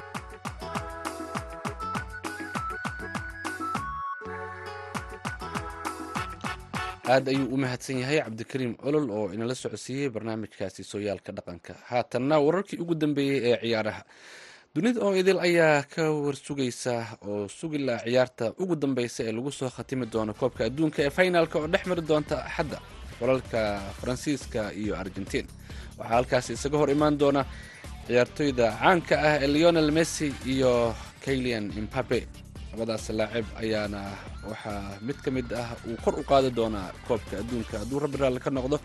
aad 7.13 7.25
ayuu 7.31 7.47
u 7.53 7.57
mahadsan 7.63 7.97
yahay 8.03 8.19
cabdikariim 8.25 8.73
olol 8.87 9.07
oo 9.17 9.25
inala 9.35 9.55
socodsiiyey 9.63 10.09
barnaamijkaasi 10.15 10.81
sooyaalka 10.91 11.31
dhaqanka. 11.37 11.73
Haatanna 11.89 12.35
wararkii 12.45 12.79
ugu 12.83 12.95
dambeeyey 12.95 13.39
ee 13.51 13.57
ciyaaraha. 13.63 14.03
Dunida 14.75 14.99
oo 15.05 15.13
idil 15.21 15.39
ayaa 15.47 15.83
ka 15.93 16.03
warsugaysa 16.25 16.93
oo 17.29 17.47
sugila 17.47 17.95
ciyaarta 18.05 18.45
ugu 18.61 18.75
dambeysa 18.75 19.23
ee 19.27 19.31
lagu 19.37 19.51
soo 19.59 19.69
khatimi 19.75 20.05
doono 20.13 20.33
koobka 20.39 20.61
adduunka 20.69 20.99
ee 21.05 21.09
finalka 21.17 21.55
oo 21.59 21.67
dhex 21.73 21.83
mari 21.89 22.01
doonta 22.09 22.35
axadda 22.47 22.77
walalka 23.21 23.59
faransiiska 23.99 24.61
iyo 24.81 24.93
argentiin. 25.03 25.47
Waxaa 25.97 26.13
halkaas 26.15 26.49
isaga 26.55 26.77
hor 26.81 26.89
imaan 26.95 27.15
doona 27.21 27.41
ciyaartoyda 28.07 28.67
caanka 28.81 29.15
ah 29.27 29.35
ee 29.43 29.47
leonel 29.55 29.89
messi 29.97 30.27
iyo 30.53 30.71
kaylian 31.25 31.65
imbabe 31.81 32.19
labadaas 32.71 33.05
laacib 33.19 33.45
ayaana 33.63 34.01
waxaa 34.49 34.81
mid 35.07 35.17
ka 35.25 35.29
mid 35.37 35.47
ah 35.61 35.69
uu 35.89 35.97
kor 36.03 36.15
u 36.19 36.23
qaadi 36.31 36.49
doonaa 36.59 36.87
koobka 37.07 37.33
adduunka. 37.41 37.75
Hadduu 37.81 37.99
rabbi 38.03 38.39
ka 38.45 38.49
noqdo 38.57 38.77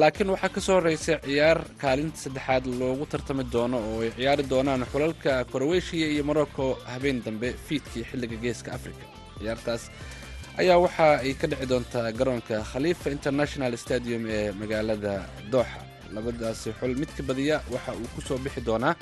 laakiin 0.00 0.30
waxaa 0.34 0.48
ka 0.54 0.60
soo 0.66 0.74
horreysay 0.78 1.16
ciyaar 1.24 1.58
kaalinta 1.82 2.18
saddexaad 2.24 2.64
loogu 2.80 3.04
tartami 3.12 3.44
doono 3.54 3.76
oo 3.90 4.00
ay 4.04 4.10
ciyaari 4.16 4.44
doonaan 4.52 4.82
xulalka 4.92 5.32
koroweshiya 5.52 6.06
iyo 6.14 6.22
morocco 6.30 6.64
habeen 6.92 7.18
dambe 7.24 7.48
fiidkii 7.66 8.04
xilliga 8.10 8.36
geeska 8.44 8.70
africa 8.78 9.04
ciyaartaas 9.40 9.82
ayaa 10.60 10.78
waxa 10.84 11.06
ay 11.24 11.32
ka 11.40 11.46
dhici 11.50 11.66
doontaa 11.72 12.12
garoonka 12.18 12.56
khaliifa 12.72 13.08
international 13.16 13.72
stadium 13.84 14.22
ee 14.36 14.52
magaalada 14.60 15.14
dooxa 15.52 15.80
labadaasi 16.14 16.68
xul 16.78 16.92
midka 17.02 17.22
badiya 17.28 17.56
waxa 17.74 17.92
uu 18.00 18.08
ku 18.14 18.20
soo 18.28 18.38
bixi 18.44 18.60
doonaa 18.68 18.94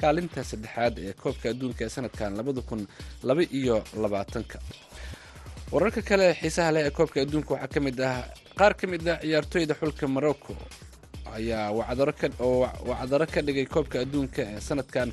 kaalinta 0.00 0.40
saddexaad 0.50 0.94
ee 1.08 1.12
koobka 1.22 1.46
adduunka 1.52 1.80
ee 1.84 1.88
sanadkan 1.96 2.30
labada 2.38 2.60
kun 2.68 2.82
laba 3.28 3.42
iyo 3.58 3.76
labaatanka. 4.02 4.58
Wararka 5.72 6.02
kale 6.08 6.26
xiisaha 6.40 6.70
leh 6.74 6.82
ee 6.86 6.90
koobka 6.98 7.18
adduunka 7.24 7.50
waxaa 7.54 7.68
ka 7.74 7.80
mid 7.86 7.98
ah 8.00 8.16
qaar 8.58 8.72
ka 8.80 8.86
mid 8.92 9.04
ah 9.12 9.18
ciyaartooyda 9.22 9.74
xulka 9.80 10.04
morocco 10.16 10.52
ayaa 11.36 11.70
oo 12.40 12.60
wacdaro 12.90 13.26
ka 13.34 13.40
dhigay 13.46 13.66
koobka 13.74 13.96
adduunka 14.04 14.42
ee 14.52 14.60
sanadkan 14.68 15.08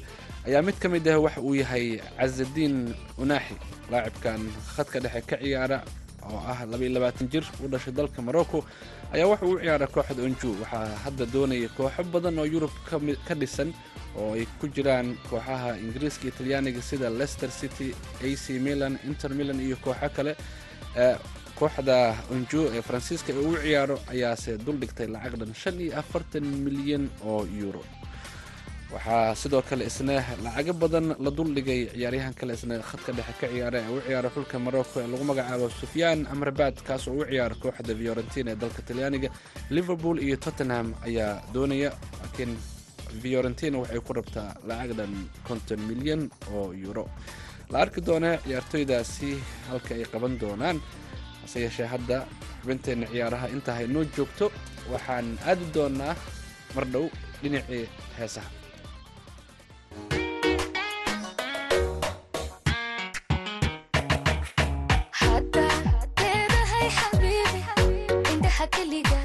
ayaa 0.48 0.62
mid 0.67 0.78
ka 0.84 0.88
mid 0.93 1.06
ah 1.13 1.19
waxa 1.26 1.41
uu 1.41 1.56
yahay 1.62 1.88
casadiin 2.19 2.78
unaaxi 3.17 3.56
laacibkan 3.91 4.39
khadka 4.76 4.98
dhexe 5.04 5.22
ka 5.30 5.36
ciyaara 5.43 5.78
oo 6.31 6.39
ah 6.51 6.59
jir 7.31 7.45
u 7.63 7.67
dhashay 7.67 7.93
dalka 7.93 8.21
morocco 8.21 8.65
ayaa 9.13 9.27
waxa 9.31 9.45
uu 9.45 9.59
ciyaara 9.59 9.88
kooxda 9.88 10.21
onju. 10.23 10.49
Waxaa 10.62 10.88
hadda 11.05 11.25
doonaya 11.33 11.69
kooxo 11.77 12.03
badan 12.13 12.39
oo 12.39 12.45
yurub 12.45 12.71
ka 13.27 13.36
dhisan 13.36 13.73
oo 14.17 14.33
ay 14.33 14.45
ku 14.59 14.67
jiraan 14.67 15.17
kooxaha 15.29 15.77
ingiriiska 15.83 16.23
iyo 16.27 16.33
talyaaniga 16.38 16.81
sida 16.81 17.09
leicester 17.09 17.51
city 17.51 17.95
ac 18.21 18.43
milan 18.67 18.99
inter 19.09 19.31
milan 19.39 19.59
iyo 19.59 19.77
kooxo 19.86 20.09
kale. 20.15 20.33
Kooxda 21.59 22.15
onju 22.33 22.62
ee 22.75 22.81
faransiiska 22.81 23.29
ee 23.33 23.38
uu 23.47 23.57
ciyaaro 23.63 23.97
ayaase 24.13 24.57
duldhigtay 24.65 25.07
lacag 25.13 25.36
dhan 25.39 25.53
shan 25.62 25.75
iyo 25.86 25.93
afartan 26.01 26.45
milyan 26.65 27.05
oo 27.31 27.45
euro 27.63 27.83
waxaa 28.93 29.36
sidoo 29.41 29.62
kale 29.69 29.84
isna 29.89 30.15
lacago 30.45 30.73
badan 30.82 31.08
la 31.25 31.32
duldhigay 31.38 31.82
ciyaaryahan 31.93 32.34
kale 32.39 32.53
isna 32.58 32.75
khadka 32.89 33.12
dhexe 33.17 33.34
ka 33.41 33.47
ciyaara 33.53 33.79
ee 33.86 33.89
u 33.95 34.01
ciyaara 34.08 34.29
xulka 34.36 34.56
morocco 34.65 34.97
ee 35.01 35.08
lagu 35.12 35.23
magacaabo 35.29 35.67
sufyaan 35.82 36.19
amrabat 36.34 36.75
kaas 36.88 37.03
oo 37.10 37.15
u 37.21 37.25
ciyaara 37.29 37.56
kooxda 37.63 37.93
fiorentina 37.99 38.49
ee 38.53 38.60
dalka 38.63 38.82
talyaaniga. 38.88 39.29
Liverpool 39.75 40.17
iyo 40.25 40.36
tottenham 40.45 40.88
ayaa 41.08 41.32
doonaya 41.53 41.89
laakiin 42.21 42.51
fiorentina 43.23 43.75
waxay 43.82 44.01
ku 44.08 44.12
rabtaa 44.19 44.49
lacag 44.69 44.91
dhan 44.99 45.13
konton 45.47 45.79
milyan 45.89 46.21
oo 46.56 46.65
euro. 46.86 47.06
La 47.71 47.77
arki 47.84 48.01
doona 48.08 48.29
ciyaartooydaasi 48.45 49.29
halka 49.69 49.91
ay 49.97 50.06
qaban 50.13 50.34
doonaan 50.41 50.77
hase 51.41 51.58
yeeshee 51.65 51.88
hadda 51.93 52.17
xubinteenna 52.62 53.08
ciyaaraha 53.13 53.47
intaa 53.56 53.75
haynoo 53.79 54.06
joogto 54.15 54.45
waxaan 54.93 55.27
aadi 55.49 55.65
doonaa 55.75 56.13
mar 56.75 56.86
dhow 56.93 57.06
dhinacii 57.41 57.86
heesaha 58.19 58.49
keliga 68.75 69.22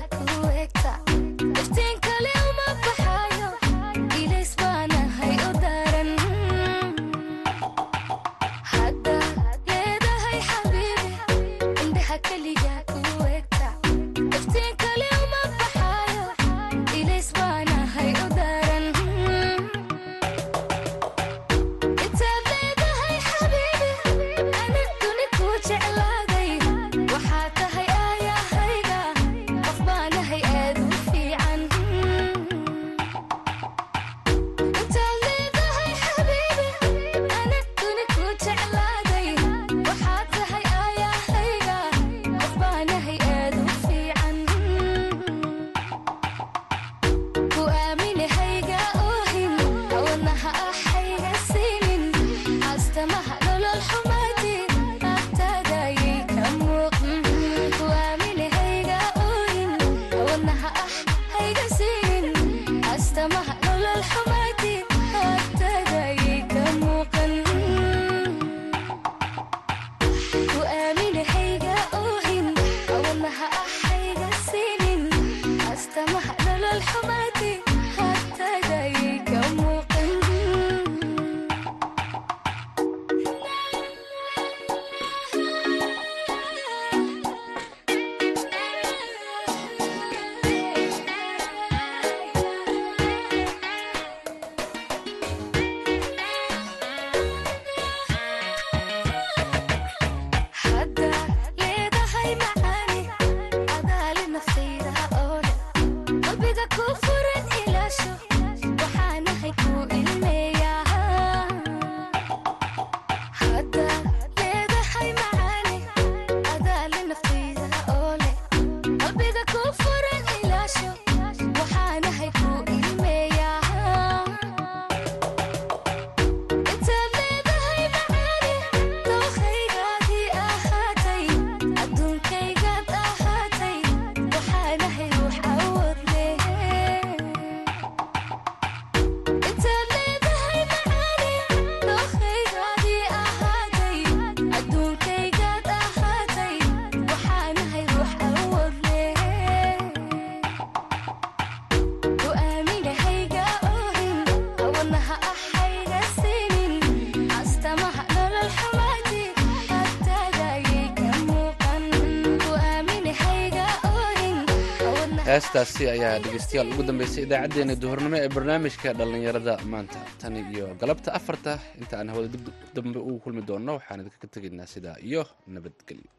heestaasi 165.48 165.84
ayaa 165.94 166.18
dhegeystayaal 166.24 166.70
ugu 166.72 166.82
dambeysay 166.88 167.22
idaacaddeenna 167.26 167.74
duhurnimo 167.82 168.16
ee 168.24 168.28
barnaamijka 168.36 168.88
dhallinyarada 168.98 169.54
maanta. 169.72 169.98
Tani 170.20 170.40
iyo 170.52 170.66
galabta 170.80 171.10
afarta 171.18 171.52
inta 171.80 171.94
aan 171.98 172.08
hawada 172.12 172.28
dib 172.34 172.46
dambe 172.76 172.98
ugu 173.08 173.18
kulmi 173.24 173.42
doonno 173.48 173.72
waxaan 173.78 174.00
idinkaga 174.02 174.28
tegaynaa 174.34 174.68
sidaa 174.74 174.96
iyo 175.08 175.22
nabadgelyo 175.54 176.10